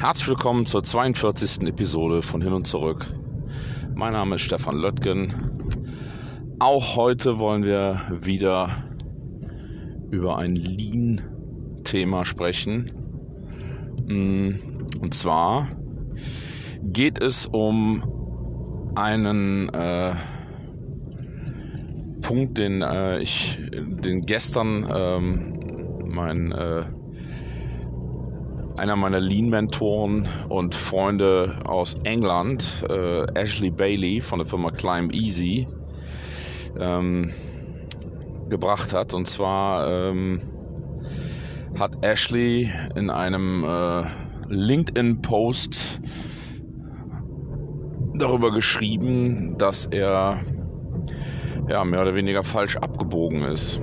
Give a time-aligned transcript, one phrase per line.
[0.00, 1.68] Herzlich willkommen zur 42.
[1.68, 3.06] Episode von Hin und Zurück.
[3.94, 5.32] Mein Name ist Stefan Löttgen.
[6.58, 8.70] Auch heute wollen wir wieder
[10.10, 12.90] über ein Lean-Thema sprechen.
[14.08, 14.54] Mm,
[15.00, 15.68] und zwar
[16.82, 18.17] geht es um
[18.98, 20.12] einen äh,
[22.20, 25.52] Punkt, den äh, ich den gestern ähm,
[26.06, 26.82] mein äh,
[28.76, 35.66] einer meiner Lean-Mentoren und Freunde aus England, äh, Ashley Bailey von der Firma Climb Easy,
[36.78, 37.32] ähm,
[38.48, 39.14] gebracht hat.
[39.14, 40.40] Und zwar ähm,
[41.78, 44.04] hat Ashley in einem äh,
[44.48, 46.00] LinkedIn-Post
[48.18, 50.38] darüber geschrieben, dass er
[51.68, 53.80] ja, mehr oder weniger falsch abgebogen ist.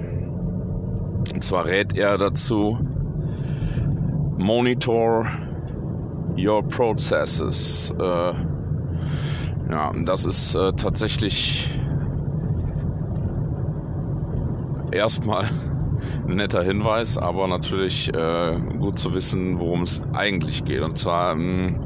[1.34, 2.80] Und zwar rät er dazu,
[4.38, 5.28] monitor
[6.38, 7.94] your processes.
[8.00, 8.34] Äh,
[9.72, 11.72] ja, das ist äh, tatsächlich
[14.92, 15.46] erstmal
[16.28, 20.82] ein netter Hinweis, aber natürlich äh, gut zu wissen, worum es eigentlich geht.
[20.82, 21.80] Und zwar ähm,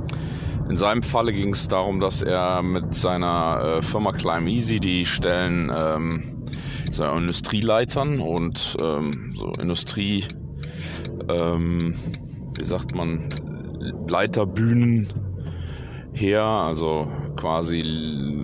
[0.69, 5.05] in seinem Falle ging es darum, dass er mit seiner äh, Firma Climb Easy, die
[5.05, 6.43] stellen ähm,
[6.91, 10.25] so Industrieleitern und ähm, so Industrie
[11.29, 11.95] ähm,
[12.57, 13.29] wie sagt man,
[14.07, 15.07] Leiterbühnen
[16.11, 17.83] her, also quasi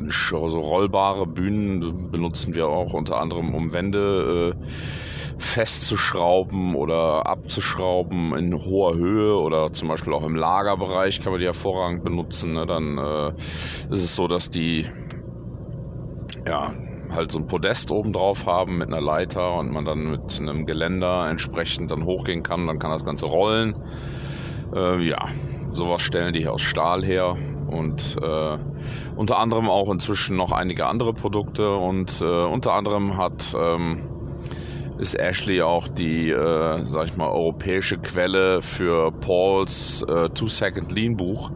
[0.09, 4.65] so rollbare Bühnen benutzen wir auch unter anderem, um Wände äh,
[5.37, 11.45] festzuschrauben oder abzuschrauben in hoher Höhe oder zum Beispiel auch im Lagerbereich kann man die
[11.45, 12.53] hervorragend benutzen.
[12.53, 12.65] Ne?
[12.65, 14.85] Dann äh, ist es so, dass die
[16.47, 16.71] ja,
[17.11, 20.65] halt so ein Podest oben drauf haben mit einer Leiter und man dann mit einem
[20.65, 22.67] Geländer entsprechend dann hochgehen kann.
[22.67, 23.75] Dann kann das Ganze rollen.
[24.73, 25.27] Äh, ja,
[25.71, 27.35] sowas stellen die aus Stahl her
[27.67, 28.57] und äh,
[29.15, 34.14] unter anderem auch inzwischen noch einige andere Produkte und äh, unter anderem hat ähm,
[34.97, 40.91] ist Ashley auch die, äh, sag ich mal, europäische Quelle für Pauls äh, Two Second
[40.91, 41.51] Lean Buch.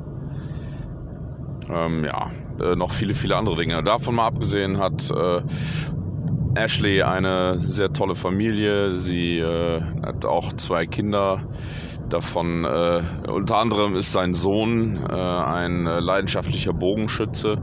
[1.69, 3.83] Ähm, ja, äh, noch viele, viele andere Dinge.
[3.83, 5.41] Davon mal abgesehen hat äh,
[6.55, 8.95] Ashley eine sehr tolle Familie.
[8.95, 11.43] Sie äh, hat auch zwei Kinder.
[12.09, 17.57] Davon äh, unter anderem ist sein Sohn äh, ein leidenschaftlicher Bogenschütze,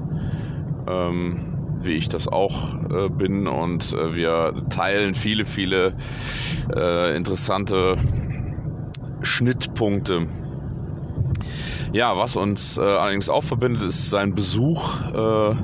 [0.88, 3.46] ähm, wie ich das auch äh, bin.
[3.46, 5.94] Und äh, wir teilen viele, viele
[6.74, 7.96] äh, interessante
[9.22, 10.26] Schnittpunkte
[11.96, 15.54] ja, was uns äh, allerdings auch verbindet, ist sein Besuch äh,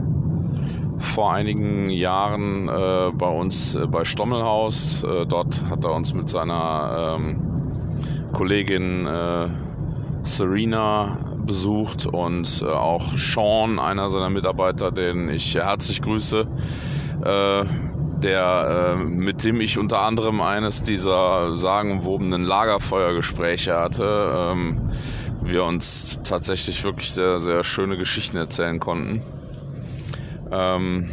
[0.99, 5.05] vor einigen Jahren äh, bei uns bei Stommelhaus.
[5.29, 7.41] Dort hat er uns mit seiner ähm,
[8.33, 9.07] Kollegin
[10.23, 16.47] Serena besucht und auch Sean, einer seiner Mitarbeiter, den ich herzlich grüße
[18.23, 24.53] der, äh, mit dem ich unter anderem eines dieser sagenwobenen Lagerfeuergespräche hatte.
[24.53, 24.91] Ähm,
[25.43, 29.23] wir uns tatsächlich wirklich sehr, sehr schöne Geschichten erzählen konnten.
[30.53, 31.11] Ähm,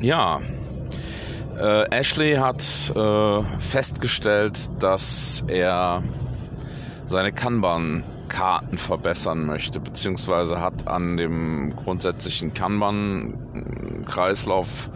[0.00, 0.40] ja,
[1.58, 2.62] äh, Ashley hat
[2.94, 6.02] äh, festgestellt, dass er
[7.06, 7.32] seine
[8.28, 14.90] Kanban-Karten verbessern möchte, beziehungsweise hat an dem grundsätzlichen Kanban-Kreislauf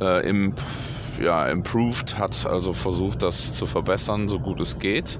[0.00, 0.54] äh, im,
[1.20, 5.18] ja, improved, hat also versucht, das zu verbessern, so gut es geht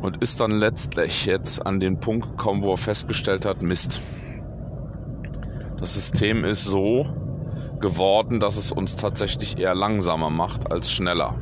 [0.00, 4.00] und ist dann letztlich jetzt an den Punkt gekommen, wo er festgestellt hat, Mist.
[5.78, 7.06] Das System ist so
[7.80, 11.34] geworden, dass es uns tatsächlich eher langsamer macht als schneller.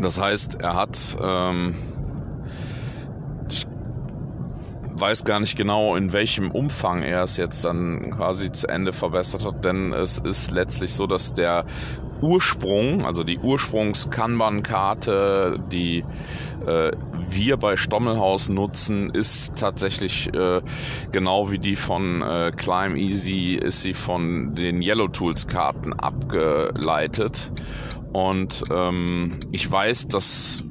[0.00, 1.74] Das heißt, er hat, ähm,
[3.50, 3.66] ich
[4.94, 9.44] weiß gar nicht genau, in welchem Umfang er es jetzt dann quasi zu Ende verbessert
[9.44, 11.64] hat, denn es ist letztlich so, dass der
[12.20, 16.04] Ursprung, also die Ursprungs-Kanban-Karte, die
[16.66, 16.90] äh,
[17.28, 20.60] wir bei Stommelhaus nutzen, ist tatsächlich äh,
[21.12, 27.52] genau wie die von äh, Climb Easy, ist sie von den Yellow Tools Karten abgeleitet.
[28.12, 30.62] Und ähm, ich weiß, dass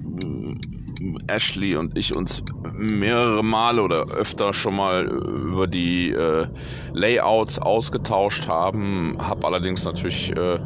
[1.27, 6.47] Ashley und ich uns mehrere Male oder öfter schon mal über die äh,
[6.93, 9.17] Layouts ausgetauscht haben.
[9.19, 10.59] Hab allerdings natürlich, äh,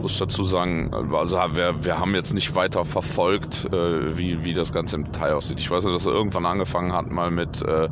[0.00, 4.72] muss dazu sagen, also wir, wir haben jetzt nicht weiter verfolgt, äh, wie, wie das
[4.72, 5.58] Ganze im Detail aussieht.
[5.58, 7.88] Ich weiß nur, dass er irgendwann angefangen hat, mal mit, äh,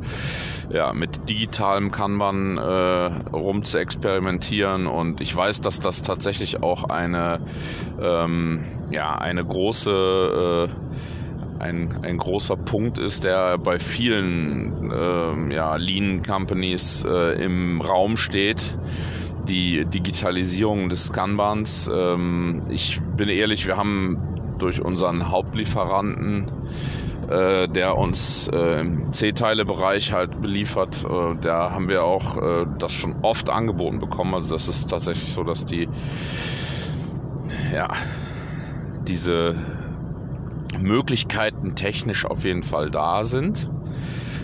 [0.71, 2.61] ja, mit digitalem Kanban äh,
[3.31, 7.41] rum zu experimentieren und ich weiß, dass das tatsächlich auch eine,
[8.01, 11.16] ähm, ja, eine große äh,
[11.59, 18.17] ein, ein großer Punkt ist, der bei vielen äh, ja, Lean Companies äh, im Raum
[18.17, 18.77] steht.
[19.47, 21.89] Die Digitalisierung des Kanbans.
[21.93, 24.17] Ähm, ich bin ehrlich, wir haben
[24.57, 26.51] durch unseren Hauptlieferanten,
[27.29, 32.93] äh, der uns äh, im C-Teile-Bereich halt beliefert, äh, da haben wir auch äh, das
[32.93, 34.33] schon oft angeboten bekommen.
[34.33, 35.87] Also das ist tatsächlich so, dass die
[37.73, 37.89] ja
[39.07, 39.55] diese
[40.79, 43.69] Möglichkeiten technisch auf jeden Fall da sind.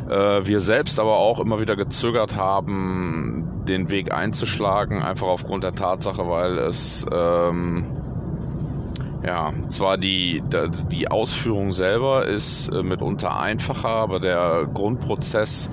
[0.10, 5.76] Äh, wir selbst aber auch immer wieder gezögert haben, den Weg einzuschlagen, einfach aufgrund der
[5.76, 8.03] Tatsache, weil es ähm,
[9.26, 10.44] ja zwar die,
[10.92, 15.70] die Ausführung selber ist äh, mitunter einfacher, aber der Grundprozess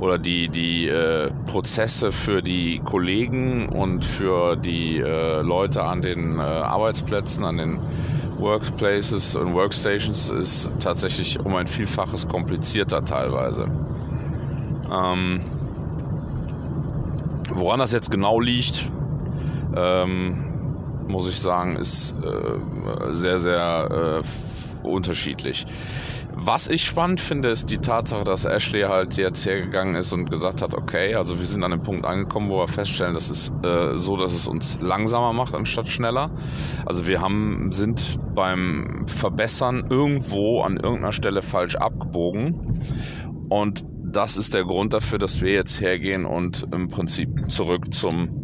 [0.00, 6.40] oder die, die äh, Prozesse für die Kollegen und für die äh, Leute an den
[6.40, 7.80] Arbeitsplätzen, an den
[8.38, 13.66] Workplaces und Workstations ist tatsächlich um ein Vielfaches komplizierter teilweise.
[14.92, 15.40] Ähm,
[17.50, 18.88] woran das jetzt genau liegt,
[19.76, 20.47] ähm,
[21.08, 25.66] muss ich sagen, ist äh, sehr, sehr äh, unterschiedlich.
[26.40, 30.62] Was ich spannend finde, ist die Tatsache, dass Ashley halt jetzt hergegangen ist und gesagt
[30.62, 33.96] hat, okay, also wir sind an einem Punkt angekommen, wo wir feststellen, dass es äh,
[33.96, 36.30] so, dass es uns langsamer macht anstatt schneller.
[36.86, 42.78] Also wir haben, sind beim Verbessern irgendwo an irgendeiner Stelle falsch abgebogen
[43.48, 48.42] und das ist der Grund dafür, dass wir jetzt hergehen und im Prinzip zurück zum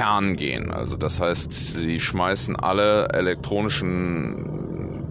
[0.00, 0.70] Kern gehen.
[0.70, 5.04] Also das heißt, sie schmeißen alle elektronischen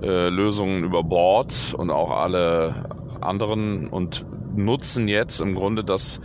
[0.00, 2.88] äh, Lösungen über Bord und auch alle
[3.20, 4.24] anderen und
[4.54, 6.22] nutzen jetzt im Grunde das,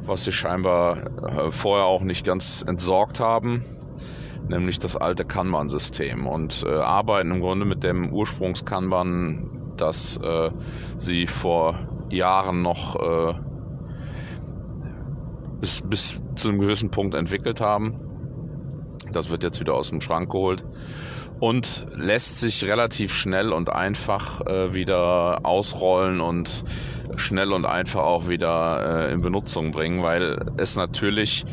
[0.00, 3.64] was sie scheinbar äh, vorher auch nicht ganz entsorgt haben,
[4.48, 10.50] nämlich das alte Kanban-System und äh, arbeiten im Grunde mit dem Ursprungs-Kanban, das äh,
[10.98, 11.78] sie vor
[12.10, 13.34] Jahren noch äh,
[15.60, 17.94] bis, bis zu einem gewissen Punkt entwickelt haben.
[19.12, 20.64] Das wird jetzt wieder aus dem Schrank geholt
[21.40, 26.64] und lässt sich relativ schnell und einfach äh, wieder ausrollen und
[27.16, 31.44] schnell und einfach auch wieder äh, in Benutzung bringen, weil es natürlich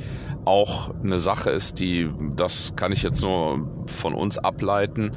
[0.45, 5.11] auch eine Sache ist, die, das kann ich jetzt nur von uns ableiten,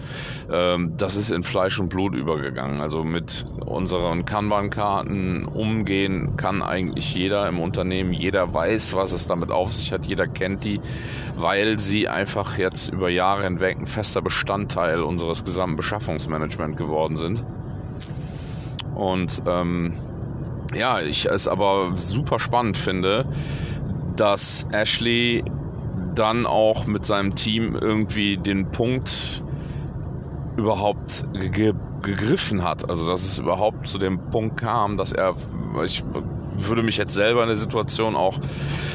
[0.50, 2.80] ähm, das ist in Fleisch und Blut übergegangen.
[2.80, 8.12] Also mit unseren Kanban-Karten umgehen kann eigentlich jeder im Unternehmen.
[8.12, 10.06] Jeder weiß, was es damit auf sich hat.
[10.06, 10.80] Jeder kennt die,
[11.36, 17.44] weil sie einfach jetzt über Jahre hinweg ein fester Bestandteil unseres gesamten Beschaffungsmanagement geworden sind.
[18.94, 19.92] Und ähm,
[20.74, 23.26] ja, ich es aber super spannend finde,
[24.18, 25.44] dass Ashley
[26.14, 29.42] dann auch mit seinem Team irgendwie den Punkt
[30.56, 32.88] überhaupt ge gegriffen hat.
[32.88, 35.34] Also dass es überhaupt zu dem Punkt kam, dass er,
[35.84, 36.04] ich
[36.54, 38.38] würde mich jetzt selber in der Situation auch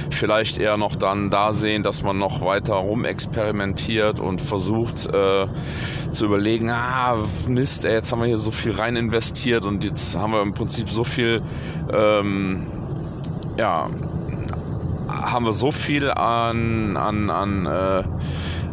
[0.09, 5.47] vielleicht eher noch dann da sehen, dass man noch weiter rumexperimentiert und versucht äh,
[6.11, 7.17] zu überlegen, ah,
[7.47, 10.53] Mist, ey, jetzt haben wir hier so viel rein investiert und jetzt haben wir im
[10.53, 11.41] Prinzip so viel
[11.91, 12.67] ähm,
[13.57, 13.89] ja,
[15.21, 18.03] haben wir so viel an, an, an äh,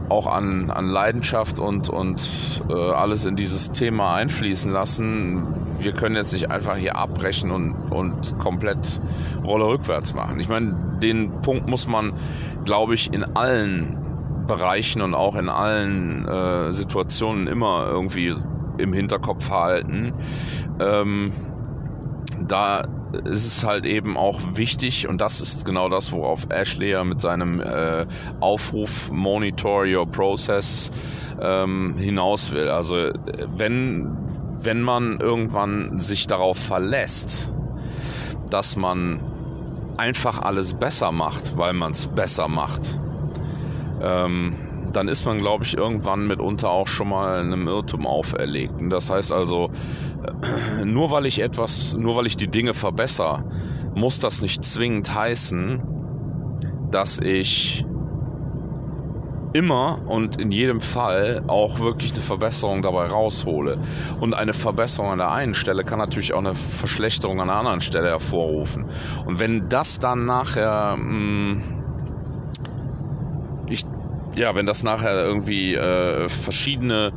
[0.08, 5.46] auch an, an Leidenschaft und, und äh, alles in dieses Thema einfließen lassen.
[5.78, 9.00] Wir können jetzt nicht einfach hier abbrechen und, und komplett
[9.44, 10.40] Rolle rückwärts machen.
[10.40, 12.12] Ich meine, den Punkt muss man,
[12.64, 13.96] glaube ich, in allen
[14.46, 18.34] Bereichen und auch in allen äh, Situationen immer irgendwie
[18.78, 20.12] im Hinterkopf halten.
[20.80, 21.32] Ähm,
[22.48, 22.82] da
[23.24, 27.20] ist es halt eben auch wichtig und das ist genau das, worauf Ashley ja mit
[27.20, 28.06] seinem äh,
[28.40, 30.90] Aufruf Monitor Your Process
[31.40, 32.68] ähm, hinaus will.
[32.68, 33.10] Also
[33.56, 34.16] wenn,
[34.58, 37.52] wenn man irgendwann sich darauf verlässt,
[38.50, 39.20] dass man
[39.96, 43.00] einfach alles besser macht, weil man es besser macht,
[44.02, 44.54] ähm,
[44.92, 48.80] dann ist man, glaube ich, irgendwann mitunter auch schon mal einem Irrtum auferlegt.
[48.80, 49.70] Und das heißt also,
[50.24, 53.44] äh, nur weil ich etwas, nur weil ich die Dinge verbessere,
[53.94, 55.82] muss das nicht zwingend heißen,
[56.90, 57.84] dass ich
[59.52, 63.78] immer und in jedem Fall auch wirklich eine Verbesserung dabei raushole.
[64.20, 67.80] Und eine Verbesserung an der einen Stelle kann natürlich auch eine Verschlechterung an der anderen
[67.80, 68.86] Stelle hervorrufen.
[69.26, 71.79] Und wenn das dann nachher, mh, ich,
[74.36, 77.12] ja, wenn das nachher irgendwie äh, verschiedene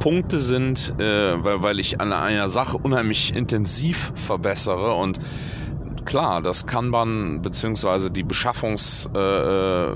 [0.00, 5.18] Punkte sind, äh, weil, weil ich an einer Sache unheimlich intensiv verbessere und
[6.04, 9.90] klar, das kann man, beziehungsweise die Beschaffungs, äh, äh,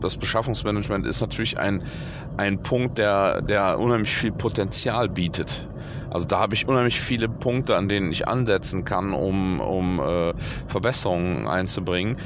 [0.00, 1.82] das Beschaffungsmanagement ist natürlich ein,
[2.36, 5.68] ein Punkt, der, der unheimlich viel Potenzial bietet.
[6.10, 10.34] Also da habe ich unheimlich viele Punkte, an denen ich ansetzen kann, um, um äh,
[10.66, 12.16] Verbesserungen einzubringen.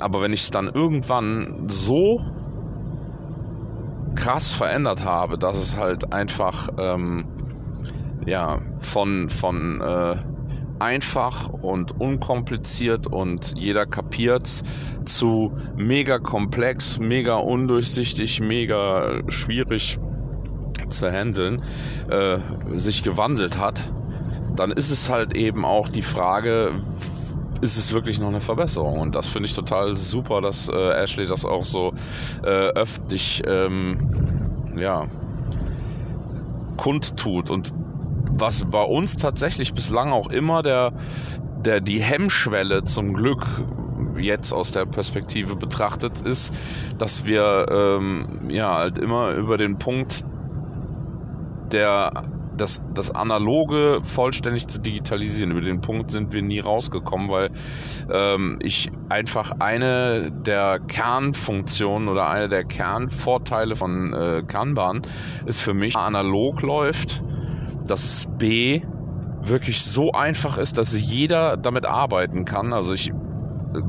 [0.00, 2.24] Aber wenn ich es dann irgendwann so
[4.14, 7.24] krass verändert habe, dass es halt einfach ähm,
[8.26, 10.16] ja von von äh,
[10.78, 14.62] einfach und unkompliziert und jeder kapiert's
[15.04, 19.98] zu mega komplex, mega undurchsichtig, mega schwierig
[20.88, 21.62] zu handeln,
[22.10, 22.38] äh,
[22.76, 23.92] sich gewandelt hat,
[24.56, 26.72] dann ist es halt eben auch die Frage,
[27.62, 28.98] ist es wirklich noch eine Verbesserung.
[28.98, 31.92] Und das finde ich total super, dass äh, Ashley das auch so
[32.42, 33.98] äh, öffentlich ähm,
[34.76, 35.06] ja,
[36.76, 37.50] kundtut.
[37.50, 37.72] Und
[38.32, 40.92] was bei uns tatsächlich bislang auch immer der,
[41.64, 43.46] der die Hemmschwelle zum Glück
[44.18, 46.52] jetzt aus der Perspektive betrachtet ist,
[46.98, 50.24] dass wir ähm, ja halt immer über den Punkt
[51.70, 52.24] der
[52.62, 55.50] das, das Analoge vollständig zu digitalisieren.
[55.50, 57.50] Über den Punkt sind wir nie rausgekommen, weil
[58.10, 65.02] ähm, ich einfach eine der Kernfunktionen oder eine der Kernvorteile von äh, Kanban
[65.44, 67.22] ist für mich analog läuft
[67.86, 68.82] dass B
[69.42, 72.72] wirklich so einfach ist, dass jeder damit arbeiten kann.
[72.72, 73.12] Also ich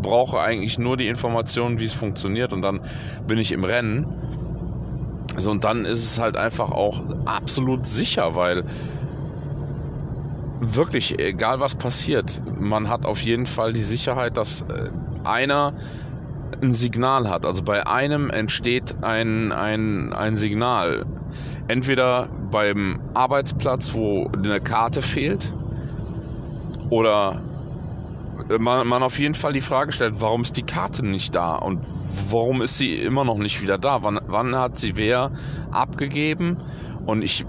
[0.02, 2.82] brauche eigentlich nur die Informationen, wie es funktioniert und dann
[3.28, 4.08] bin ich im Rennen.
[5.36, 8.64] Also und dann ist es halt einfach auch absolut sicher, weil
[10.60, 14.90] wirklich, egal was passiert, man hat auf jeden Fall die Sicherheit, dass äh,
[15.24, 15.74] einer
[16.62, 17.46] ein Signal hat.
[17.46, 21.06] Also bei einem entsteht ein, ein, ein Signal.
[21.68, 25.54] Entweder beim Arbeitsplatz, wo eine Karte fehlt,
[26.90, 27.42] oder
[28.60, 31.80] man, man auf jeden Fall die Frage stellt, warum ist die Karte nicht da und
[32.30, 34.04] warum ist sie immer noch nicht wieder da?
[34.04, 35.32] Wann, wann hat sie wer
[35.72, 36.58] abgegeben?
[37.06, 37.46] Und ich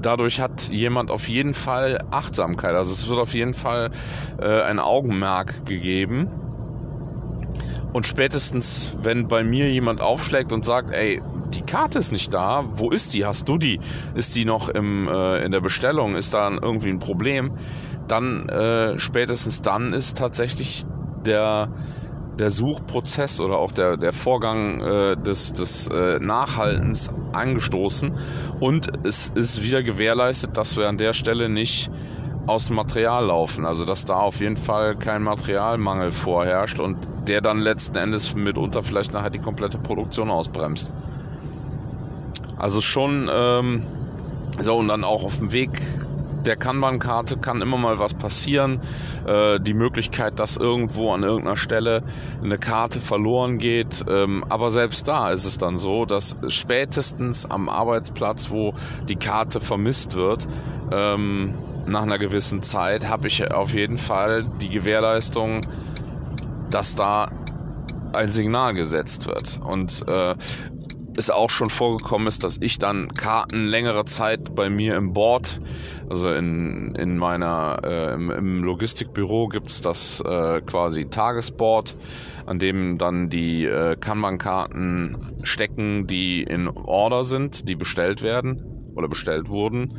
[0.00, 2.74] dadurch hat jemand auf jeden Fall Achtsamkeit.
[2.74, 3.90] Also es wird auf jeden Fall
[4.40, 6.28] äh, ein Augenmerk gegeben.
[7.92, 11.22] Und spätestens, wenn bei mir jemand aufschlägt und sagt, ey,
[11.54, 13.24] die Karte ist nicht da, wo ist die?
[13.24, 13.80] Hast du die?
[14.14, 16.16] Ist die noch im, äh, in der Bestellung?
[16.16, 17.52] Ist da irgendwie ein Problem?
[18.08, 20.84] Dann, äh, spätestens dann ist tatsächlich
[21.24, 21.68] der,
[22.38, 28.12] der Suchprozess oder auch der, der Vorgang äh, des, des äh, Nachhaltens angestoßen
[28.60, 31.90] und es ist wieder gewährleistet, dass wir an der Stelle nicht
[32.46, 33.66] aus dem Material laufen.
[33.66, 36.96] Also dass da auf jeden Fall kein Materialmangel vorherrscht und
[37.28, 40.92] der dann letzten Endes mitunter vielleicht nachher die komplette Produktion ausbremst.
[42.58, 43.82] Also schon ähm,
[44.60, 45.80] so und dann auch auf dem Weg
[46.46, 48.80] der Kanban-Karte kann immer mal was passieren.
[49.26, 52.02] Äh, die Möglichkeit, dass irgendwo an irgendeiner Stelle
[52.42, 54.04] eine Karte verloren geht.
[54.08, 58.74] Ähm, aber selbst da ist es dann so, dass spätestens am Arbeitsplatz, wo
[59.08, 60.46] die Karte vermisst wird,
[60.92, 61.54] ähm,
[61.86, 65.66] nach einer gewissen Zeit habe ich auf jeden Fall die Gewährleistung,
[66.70, 67.30] dass da
[68.12, 69.60] ein Signal gesetzt wird.
[69.64, 70.34] Und äh,
[71.16, 75.60] es auch schon vorgekommen ist, dass ich dann Karten längere Zeit bei mir im Board,
[76.08, 81.96] also in, in meiner, äh, im, im Logistikbüro gibt's das äh, quasi Tagesboard,
[82.46, 89.08] an dem dann die äh, Kanban-Karten stecken, die in Order sind, die bestellt werden oder
[89.08, 89.94] bestellt wurden,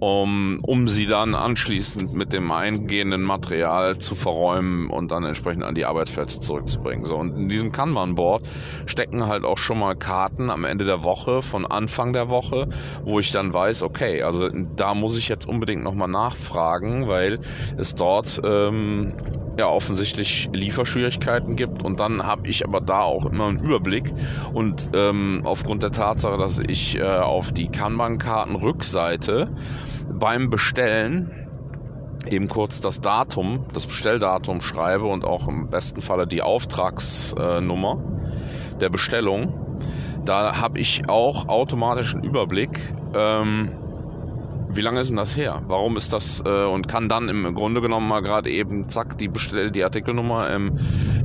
[0.00, 5.74] um, um sie dann anschließend mit dem eingehenden Material zu verräumen und dann entsprechend an
[5.74, 7.04] die Arbeitsplätze zurückzubringen.
[7.04, 8.44] So, und in diesem Kanban-Board
[8.86, 12.68] stecken halt auch schon mal Karten am Ende der Woche, von Anfang der Woche,
[13.04, 17.40] wo ich dann weiß, okay, also da muss ich jetzt unbedingt nochmal nachfragen, weil
[17.76, 19.14] es dort ähm,
[19.58, 21.82] ja offensichtlich Lieferschwierigkeiten gibt.
[21.82, 24.12] Und dann habe ich aber da auch immer einen Überblick.
[24.52, 29.50] Und ähm, aufgrund der Tatsache, dass ich äh, auf die Kanban-Karten-Rückseite
[30.12, 31.30] beim Bestellen
[32.28, 38.78] eben kurz das Datum, das Bestelldatum schreibe und auch im besten Falle die Auftragsnummer äh,
[38.78, 39.76] der Bestellung,
[40.24, 42.78] da habe ich auch automatisch einen Überblick,
[43.14, 43.70] ähm,
[44.74, 45.62] wie lange ist denn das her?
[45.66, 49.28] Warum ist das äh, und kann dann im Grunde genommen mal gerade eben zack die
[49.28, 50.78] bestell die Artikelnummer im,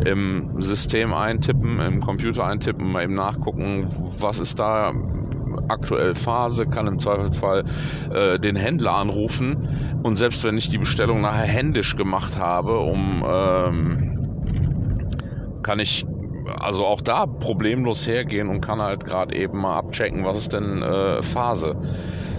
[0.05, 3.87] im System eintippen, im Computer eintippen, mal eben nachgucken,
[4.19, 4.93] was ist da
[5.69, 7.63] aktuell Phase, kann im Zweifelsfall
[8.13, 9.67] äh, den Händler anrufen
[10.03, 14.17] und selbst wenn ich die Bestellung nachher händisch gemacht habe, um ähm,
[15.63, 16.05] kann ich
[16.59, 20.81] also auch da problemlos hergehen und kann halt gerade eben mal abchecken, was ist denn
[20.81, 21.75] äh, Phase.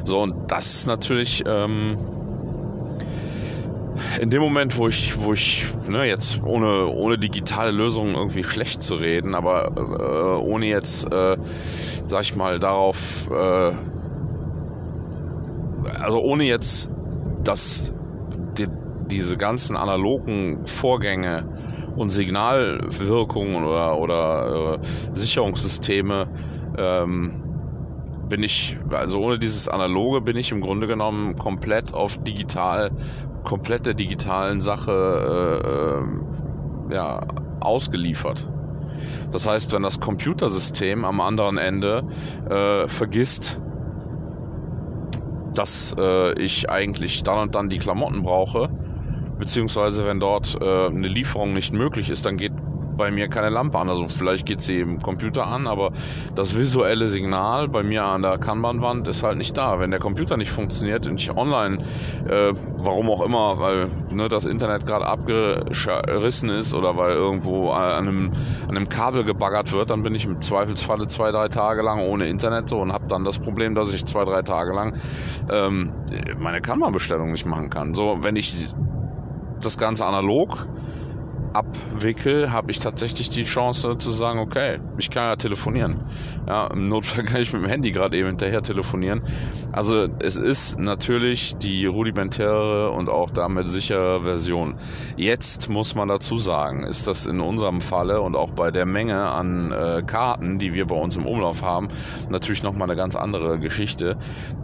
[0.09, 1.99] So, und das ist natürlich ähm,
[4.19, 8.83] in dem Moment, wo ich, wo ich, ne, jetzt ohne, ohne digitale Lösungen irgendwie schlecht
[8.83, 11.37] zu reden, aber äh, ohne jetzt, äh,
[12.07, 13.73] sag ich mal, darauf, äh,
[16.01, 16.89] also ohne jetzt,
[17.45, 17.93] dass
[18.57, 18.69] die,
[19.11, 21.45] diese ganzen analogen Vorgänge
[21.97, 26.29] und Signalwirkungen oder, oder äh, Sicherungssysteme
[26.79, 27.43] ähm,
[28.29, 32.91] bin ich, also ohne dieses Analoge bin ich im Grunde genommen komplett auf digital,
[33.45, 36.03] komplett der digitalen Sache
[36.91, 37.27] äh, äh, ja,
[37.61, 38.49] ausgeliefert.
[39.31, 42.05] Das heißt, wenn das Computersystem am anderen Ende
[42.49, 43.61] äh, vergisst,
[45.55, 48.71] dass äh, ich eigentlich dann und dann die Klamotten brauche,
[49.39, 52.53] beziehungsweise wenn dort äh, eine Lieferung nicht möglich ist, dann geht
[52.99, 53.89] bei mir keine Lampe an.
[53.89, 55.93] Also vielleicht geht sie im Computer an, aber
[56.35, 59.81] das visuelle Signal bei mir an der Kanban-Wand ist halt nicht da.
[59.81, 61.79] Wenn der Computer nicht funktioniert und ich online,
[62.29, 68.09] äh, warum auch immer, weil ne, das Internet gerade abgerissen ist oder weil irgendwo an
[68.09, 68.31] einem,
[68.69, 72.27] an einem Kabel gebaggert wird, dann bin ich im Zweifelsfalle zwei, drei Tage lang ohne
[72.27, 74.95] Internet so und habe dann das Problem, dass ich zwei, drei Tage lang
[75.51, 75.93] ähm,
[76.39, 77.95] meine Kanban-Bestellung nicht machen kann.
[77.95, 78.69] So, wenn ich
[79.61, 80.67] das Ganze analog
[81.53, 85.97] abwickel, habe ich tatsächlich die Chance zu sagen, okay, ich kann ja telefonieren.
[86.47, 89.23] Ja, im Notfall kann ich mit dem Handy gerade eben hinterher telefonieren.
[89.73, 94.75] Also es ist natürlich die rudimentäre und auch damit sichere Version.
[95.17, 99.21] Jetzt muss man dazu sagen, ist das in unserem Falle und auch bei der Menge
[99.29, 101.89] an äh, Karten, die wir bei uns im Umlauf haben,
[102.31, 104.17] natürlich nochmal eine ganz andere Geschichte.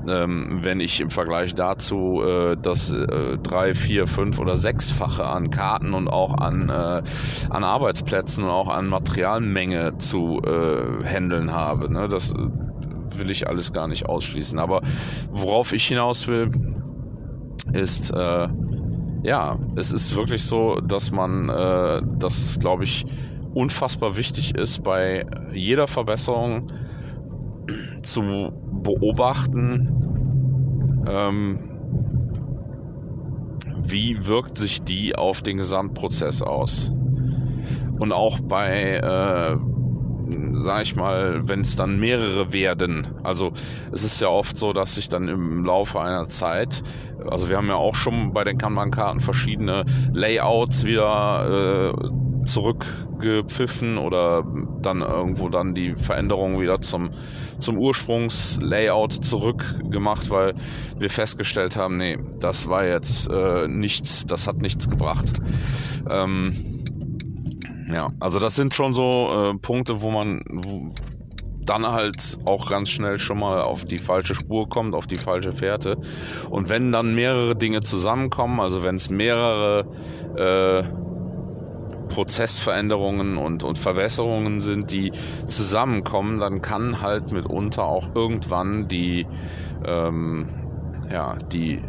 [0.08, 5.50] Ähm, wenn ich im Vergleich dazu äh, das äh, drei, vier, fünf oder sechsfache an
[5.50, 7.02] Karten und auch an äh,
[7.50, 11.92] an Arbeitsplätzen und auch an Materialmenge zu äh, handeln habe.
[11.92, 12.08] Ne?
[12.08, 12.34] Das
[13.16, 14.58] will ich alles gar nicht ausschließen.
[14.58, 14.80] Aber
[15.30, 16.50] worauf ich hinaus will,
[17.72, 18.48] ist, äh,
[19.22, 23.06] ja, es ist wirklich so, dass man, äh, dass glaube ich,
[23.54, 26.72] unfassbar wichtig ist, bei jeder Verbesserung
[28.02, 29.88] zu beobachten,
[31.08, 31.73] ähm,
[33.84, 36.90] wie wirkt sich die auf den Gesamtprozess aus?
[37.98, 39.56] Und auch bei, äh,
[40.52, 43.06] sag ich mal, wenn es dann mehrere werden.
[43.22, 43.52] Also
[43.92, 46.82] es ist ja oft so, dass sich dann im Laufe einer Zeit,
[47.30, 52.08] also wir haben ja auch schon bei den Kanban-Karten verschiedene Layouts wieder äh,
[52.44, 54.44] zurückgepfiffen oder
[54.82, 57.10] dann irgendwo dann die Veränderungen wieder zum,
[57.58, 60.54] zum Ursprungslayout zurückgemacht, weil
[60.98, 65.40] wir festgestellt haben, nee, das war jetzt äh, nichts, das hat nichts gebracht.
[66.08, 66.82] Ähm,
[67.88, 70.92] ja, also das sind schon so äh, Punkte, wo man wo
[71.66, 75.52] dann halt auch ganz schnell schon mal auf die falsche Spur kommt, auf die falsche
[75.52, 75.96] Fährte.
[76.50, 79.86] Und wenn dann mehrere Dinge zusammenkommen, also wenn es mehrere
[80.36, 80.84] äh,
[82.14, 85.10] Prozessveränderungen und, und Verbesserungen sind, die
[85.46, 89.26] zusammenkommen, dann kann halt mitunter auch irgendwann die,
[89.84, 90.46] ähm,
[91.10, 91.82] ja, die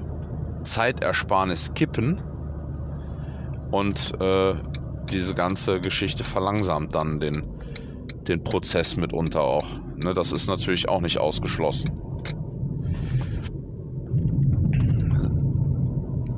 [0.63, 2.23] Zeitersparnis kippen
[3.69, 4.55] und äh,
[5.11, 7.43] diese ganze Geschichte verlangsamt dann den,
[8.27, 9.67] den Prozess mitunter auch.
[9.95, 11.91] Ne, das ist natürlich auch nicht ausgeschlossen.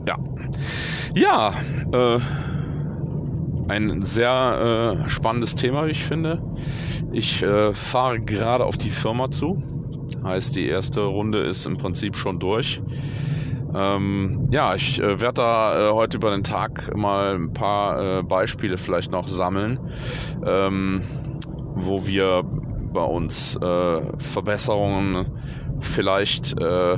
[0.06, 0.17] Ja.
[1.15, 1.54] Ja,
[1.93, 2.19] äh,
[3.68, 6.42] ein sehr äh, spannendes Thema, wie ich finde.
[7.12, 9.62] Ich äh, fahre gerade auf die Firma zu.
[10.24, 12.82] Heißt, die erste Runde ist im Prinzip schon durch.
[13.76, 18.24] Ähm, ja, ich äh, werde da äh, heute über den Tag mal ein paar äh,
[18.24, 19.80] Beispiele vielleicht noch sammeln,
[20.46, 21.02] ähm,
[21.76, 22.44] wo wir
[22.94, 25.28] bei uns äh, Verbesserungen
[25.80, 26.98] vielleicht äh,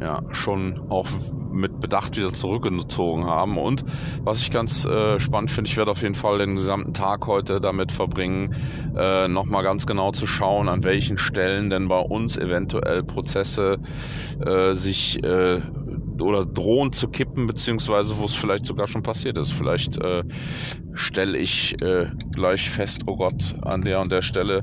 [0.00, 1.06] ja, schon auch
[1.54, 3.56] mit Bedacht wieder zurückgezogen haben.
[3.58, 3.84] Und
[4.22, 7.60] was ich ganz äh, spannend finde, ich werde auf jeden Fall den gesamten Tag heute
[7.60, 8.54] damit verbringen,
[8.96, 13.78] äh, nochmal ganz genau zu schauen, an welchen Stellen denn bei uns eventuell Prozesse
[14.44, 15.60] äh, sich äh,
[16.20, 19.52] oder drohen zu kippen, beziehungsweise wo es vielleicht sogar schon passiert ist.
[19.52, 20.22] Vielleicht äh,
[20.94, 24.62] stelle ich äh, gleich fest, oh Gott, an der und der Stelle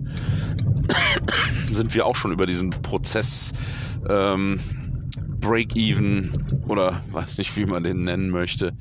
[1.71, 3.51] sind wir auch schon über diesen Prozess
[4.09, 4.59] ähm,
[5.41, 6.31] Break-Even
[6.67, 8.73] oder weiß nicht, wie man den nennen möchte,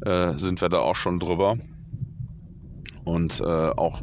[0.00, 1.58] äh, sind wir da auch schon drüber.
[3.04, 4.02] Und äh, auch,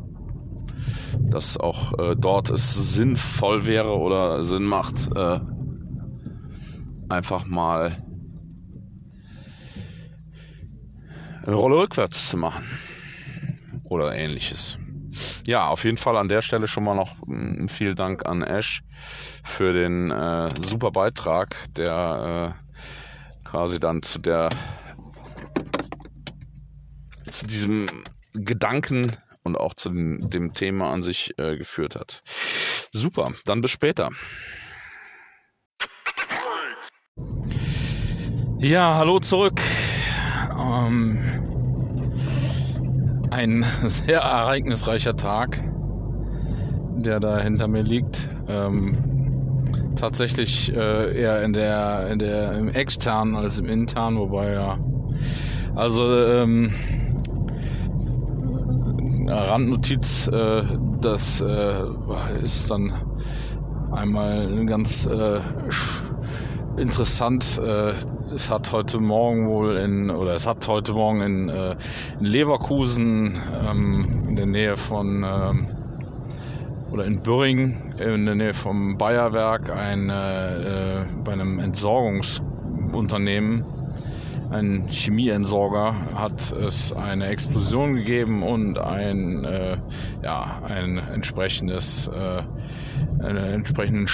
[1.19, 5.39] dass auch äh, dort es sinnvoll wäre oder Sinn macht, äh,
[7.09, 7.97] einfach mal
[11.45, 12.63] eine Rolle rückwärts zu machen
[13.83, 14.77] oder ähnliches.
[15.45, 18.83] Ja, auf jeden Fall an der Stelle schon mal noch mm, vielen Dank an Ash
[19.43, 24.49] für den äh, super Beitrag, der äh, quasi dann zu der
[27.29, 27.87] zu diesem
[28.33, 29.11] Gedanken
[29.43, 32.23] und auch zu dem, dem Thema an sich äh, geführt hat.
[32.91, 34.09] Super, dann bis später.
[38.59, 39.59] Ja, hallo zurück.
[40.57, 41.52] Ähm,
[43.33, 45.61] ein sehr ereignisreicher Tag,
[46.95, 48.29] der da hinter mir liegt.
[48.47, 48.97] Ähm,
[49.95, 54.77] tatsächlich äh, eher in der, in der, im externen als im internen, wobei ja.
[55.75, 56.71] Also, ähm,
[59.27, 60.63] Randnotiz, äh,
[61.01, 61.83] das äh,
[62.43, 62.93] ist dann
[63.91, 65.39] einmal ganz äh,
[66.77, 67.59] interessant.
[68.33, 71.75] Äh, es hat heute Morgen wohl in, oder es hat heute Morgen in, äh,
[72.19, 75.67] in Leverkusen ähm, in der Nähe von, ähm,
[76.91, 83.65] oder in Büring in der Nähe vom Bayerwerk ein, äh, bei einem Entsorgungsunternehmen.
[84.49, 89.77] Ein Chemieentsorger hat es eine Explosion gegeben und ein, äh,
[90.21, 92.43] ja, ein entsprechendes, äh,
[93.23, 94.11] eine entsprechende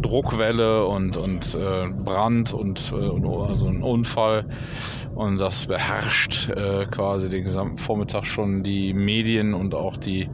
[0.00, 4.44] Druckwelle und, und äh, Brand und, äh, also ein Unfall.
[5.14, 10.30] Und das beherrscht äh, quasi den gesamten Vormittag schon die Medien und auch die